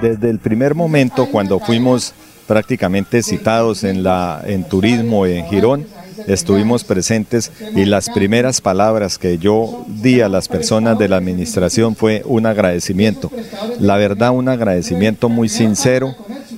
Desde 0.00 0.28
el 0.28 0.40
primer 0.40 0.74
momento, 0.74 1.28
cuando 1.30 1.60
fuimos 1.60 2.12
prácticamente 2.48 3.22
citados 3.22 3.84
en, 3.84 4.02
la, 4.02 4.40
en 4.44 4.68
turismo 4.68 5.24
en 5.24 5.44
Girón, 5.44 5.86
estuvimos 6.26 6.84
presentes 6.84 7.50
y 7.74 7.84
las 7.84 8.10
primeras 8.10 8.60
palabras 8.60 9.18
que 9.18 9.38
yo 9.38 9.84
di 9.88 10.20
a 10.20 10.28
las 10.28 10.48
personas 10.48 10.98
de 10.98 11.08
la 11.08 11.16
administración 11.16 11.96
fue 11.96 12.22
un 12.24 12.46
agradecimiento. 12.46 13.30
La 13.78 13.96
verdad, 13.96 14.30
un 14.30 14.48
agradecimiento 14.48 15.28
muy 15.28 15.48
sincero 15.48 16.14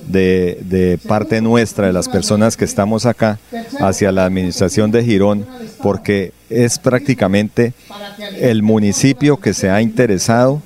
de, 0.07 0.99
parte 1.07 1.41
nuestra, 1.41 1.87
de 1.87 1.93
las 1.93 2.07
personas 2.07 2.57
que 2.57 2.65
estamos 2.65 3.05
acá, 3.05 3.39
hacia 3.79 4.11
la 4.11 4.25
administración 4.25 4.91
de 4.91 5.03
Girón, 5.03 5.45
porque 5.81 6.31
es 6.49 6.79
prácticamente 6.79 7.73
el 8.39 8.63
municipio 8.63 9.37
que 9.37 9.53
se 9.53 9.69
ha 9.69 9.81
interesado 9.81 10.61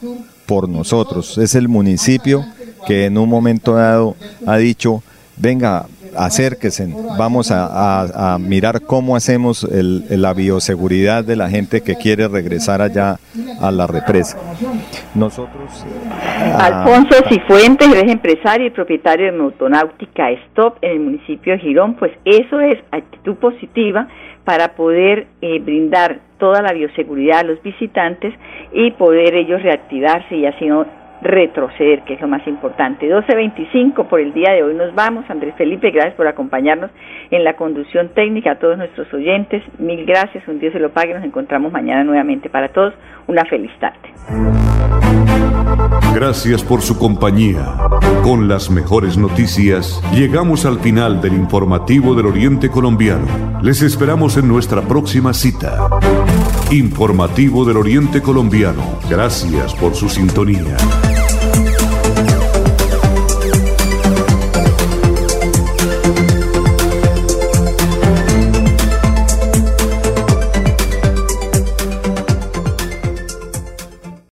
por 0.46 0.68
nosotros. 0.68 1.38
Es 1.38 1.56
el 1.56 1.68
municipio 1.68 2.46
que 2.88 3.06
en 3.06 3.18
un 3.18 3.30
momento 3.30 3.74
dado 3.76 4.16
ha 4.46 4.58
dicho, 4.58 5.04
venga, 5.38 5.86
acérquense, 6.16 6.88
vamos 7.18 7.52
a, 7.52 8.38
mirar 8.40 8.82
cómo 8.82 9.16
hacemos 9.16 9.68
la 9.72 10.34
bioseguridad 10.34 11.24
de 11.24 11.36
la 11.36 11.50
gente 11.50 11.82
que 11.82 11.96
quiere 11.96 12.28
regresar 12.28 12.82
allá 12.82 13.18
a 13.62 13.72
la 13.72 13.88
represa. 13.88 14.38
Nosotros... 15.16 15.86
Alfonso 16.58 17.16
Cifuentes, 17.28 17.88
es 17.94 18.12
empresario 18.12 18.68
y 18.68 18.70
propietario 18.70 19.28
de 19.28 19.32
Motonáutica 19.34 20.32
Stop 20.32 20.78
en 20.82 20.92
el 20.92 21.00
municipio 21.00 21.54
de 21.54 21.60
Girón, 21.60 21.96
pues 21.96 22.12
eso 22.26 22.60
es 22.60 22.78
actitud 22.92 23.36
positiva 23.36 24.08
para 24.44 24.76
poder 24.76 25.28
eh, 25.42 25.60
brindar 25.60 26.20
toda 26.40 26.62
la 26.62 26.74
bioseguridad 26.74 27.40
a 27.40 27.44
los 27.44 27.62
visitantes 27.62 28.34
y 28.72 28.92
poder 28.92 29.36
ellos 29.36 29.62
reactivarse 29.62 30.36
y 30.36 30.46
así 30.46 30.66
no 30.66 30.86
retroceder, 31.22 32.04
que 32.04 32.14
es 32.14 32.22
lo 32.22 32.28
más 32.28 32.46
importante. 32.48 33.08
12.25 33.08 34.08
por 34.08 34.20
el 34.20 34.34
día 34.34 34.52
de 34.52 34.64
hoy 34.64 34.74
nos 34.74 34.94
vamos. 34.96 35.30
Andrés 35.30 35.56
Felipe, 35.58 35.92
gracias 35.92 36.16
por 36.16 36.28
acompañarnos 36.28 36.92
en 37.32 37.44
la 37.44 37.54
conducción 37.54 38.10
técnica. 38.10 38.52
A 38.52 38.60
todos 38.60 38.78
nuestros 38.78 39.12
oyentes, 39.14 39.64
mil 39.80 40.06
gracias. 40.06 40.48
Un 40.48 40.60
Dios 40.60 40.74
se 40.74 40.80
lo 40.80 40.92
pague. 40.92 41.14
Nos 41.14 41.24
encontramos 41.24 41.72
mañana 41.72 42.04
nuevamente. 42.04 42.50
Para 42.50 42.70
todos, 42.70 42.94
una 43.28 43.46
feliz 43.46 43.72
tarde. 43.80 44.10
Gracias 46.14 46.64
por 46.64 46.82
su 46.82 46.98
compañía. 46.98 47.78
Con 48.24 48.48
las 48.48 48.70
mejores 48.70 49.18
noticias, 49.18 50.02
llegamos 50.14 50.66
al 50.66 50.80
final 50.80 51.22
del 51.22 51.34
informativo 51.34 52.16
del 52.16 52.26
Oriente 52.26 52.70
Colombiano. 52.70 53.60
Les 53.62 53.82
esperamos 53.82 54.36
en 54.38 54.48
nuestra 54.48 54.82
próxima 54.82 55.34
cita. 55.34 55.88
Informativo 56.72 57.64
del 57.64 57.78
Oriente 57.78 58.22
Colombiano. 58.22 59.00
Gracias 59.10 59.74
por 59.76 59.96
su 59.96 60.10
sintonía. 60.10 60.78